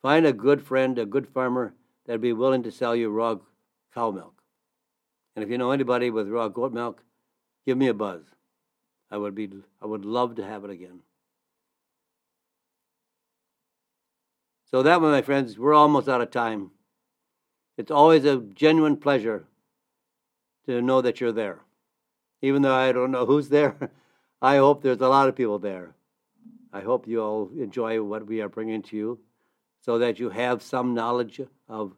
Find 0.00 0.26
a 0.26 0.32
good 0.32 0.62
friend, 0.62 0.98
a 0.98 1.06
good 1.06 1.28
farmer, 1.28 1.74
that'd 2.06 2.20
be 2.20 2.32
willing 2.32 2.62
to 2.64 2.72
sell 2.72 2.96
you 2.96 3.10
raw 3.10 3.36
cow 3.94 4.10
milk. 4.10 4.42
And 5.36 5.44
if 5.44 5.50
you 5.50 5.58
know 5.58 5.70
anybody 5.70 6.10
with 6.10 6.28
raw 6.28 6.48
goat 6.48 6.72
milk, 6.72 7.04
give 7.66 7.78
me 7.78 7.88
a 7.88 7.94
buzz. 7.94 8.22
I 9.10 9.18
would 9.18 9.34
be 9.34 9.48
I 9.80 9.86
would 9.86 10.04
love 10.04 10.36
to 10.36 10.44
have 10.44 10.64
it 10.64 10.70
again. 10.70 11.00
So 14.70 14.82
that 14.82 15.02
one, 15.02 15.10
my 15.10 15.20
friends, 15.20 15.58
we're 15.58 15.74
almost 15.74 16.08
out 16.08 16.22
of 16.22 16.30
time. 16.30 16.70
It's 17.76 17.90
always 17.90 18.24
a 18.24 18.38
genuine 18.38 18.96
pleasure 18.96 19.44
to 20.66 20.82
know 20.82 21.00
that 21.00 21.20
you're 21.20 21.32
there. 21.32 21.60
Even 22.40 22.62
though 22.62 22.74
I 22.74 22.92
don't 22.92 23.10
know 23.10 23.26
who's 23.26 23.48
there, 23.48 23.76
I 24.42 24.56
hope 24.56 24.82
there's 24.82 25.00
a 25.00 25.08
lot 25.08 25.28
of 25.28 25.36
people 25.36 25.58
there. 25.58 25.94
I 26.72 26.80
hope 26.80 27.06
you 27.06 27.22
all 27.22 27.50
enjoy 27.56 28.02
what 28.02 28.26
we 28.26 28.40
are 28.40 28.48
bringing 28.48 28.82
to 28.82 28.96
you 28.96 29.20
so 29.80 29.98
that 29.98 30.18
you 30.18 30.30
have 30.30 30.62
some 30.62 30.94
knowledge 30.94 31.40
of 31.68 31.92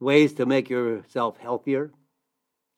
ways 0.00 0.32
to 0.34 0.46
make 0.46 0.70
yourself 0.70 1.38
healthier. 1.38 1.92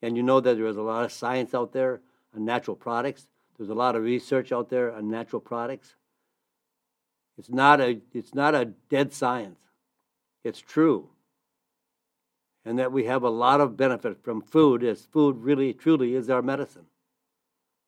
And 0.02 0.16
you 0.16 0.22
know 0.22 0.40
that 0.40 0.56
there 0.56 0.66
is 0.66 0.76
a 0.76 0.82
lot 0.82 1.04
of 1.04 1.12
science 1.12 1.54
out 1.54 1.72
there 1.72 2.00
on 2.34 2.44
natural 2.44 2.76
products. 2.76 3.26
There's 3.56 3.70
a 3.70 3.74
lot 3.74 3.96
of 3.96 4.02
research 4.02 4.50
out 4.50 4.70
there 4.70 4.92
on 4.92 5.10
natural 5.10 5.40
products. 5.40 5.94
It's 7.36 7.50
not 7.50 7.80
a, 7.80 8.00
it's 8.12 8.34
not 8.34 8.54
a 8.54 8.64
dead 8.64 9.12
science. 9.12 9.60
It's 10.42 10.60
true. 10.60 11.10
And 12.64 12.78
that 12.78 12.92
we 12.92 13.04
have 13.04 13.22
a 13.22 13.30
lot 13.30 13.60
of 13.60 13.76
benefit 13.76 14.22
from 14.22 14.42
food, 14.42 14.84
as 14.84 15.06
food 15.06 15.38
really, 15.38 15.72
truly 15.72 16.14
is 16.14 16.28
our 16.28 16.42
medicine. 16.42 16.86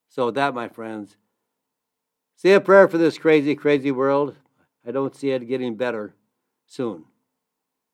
So, 0.08 0.30
that, 0.30 0.54
my 0.54 0.68
friends, 0.68 1.16
say 2.36 2.52
a 2.52 2.60
prayer 2.60 2.88
for 2.88 2.98
this 2.98 3.18
crazy, 3.18 3.54
crazy 3.54 3.90
world. 3.90 4.36
I 4.86 4.90
don't 4.90 5.14
see 5.14 5.30
it 5.30 5.48
getting 5.48 5.76
better 5.76 6.14
soon, 6.66 7.04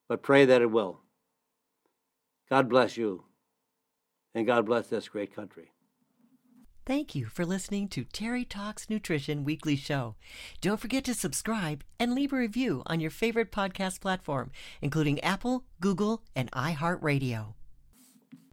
but 0.08 0.22
pray 0.22 0.44
that 0.44 0.62
it 0.62 0.70
will. 0.70 1.00
God 2.48 2.68
bless 2.68 2.96
you, 2.96 3.24
and 4.34 4.46
God 4.46 4.64
bless 4.64 4.86
this 4.86 5.08
great 5.08 5.34
country. 5.34 5.70
Thank 6.88 7.14
you 7.14 7.26
for 7.26 7.44
listening 7.44 7.88
to 7.88 8.04
Terry 8.04 8.46
Talks 8.46 8.88
Nutrition 8.88 9.44
Weekly 9.44 9.76
Show. 9.76 10.14
Don't 10.62 10.80
forget 10.80 11.04
to 11.04 11.12
subscribe 11.12 11.84
and 12.00 12.14
leave 12.14 12.32
a 12.32 12.36
review 12.36 12.82
on 12.86 12.98
your 12.98 13.10
favorite 13.10 13.52
podcast 13.52 14.00
platform, 14.00 14.52
including 14.80 15.20
Apple, 15.20 15.64
Google, 15.80 16.22
and 16.34 16.50
iHeartRadio. 16.52 17.57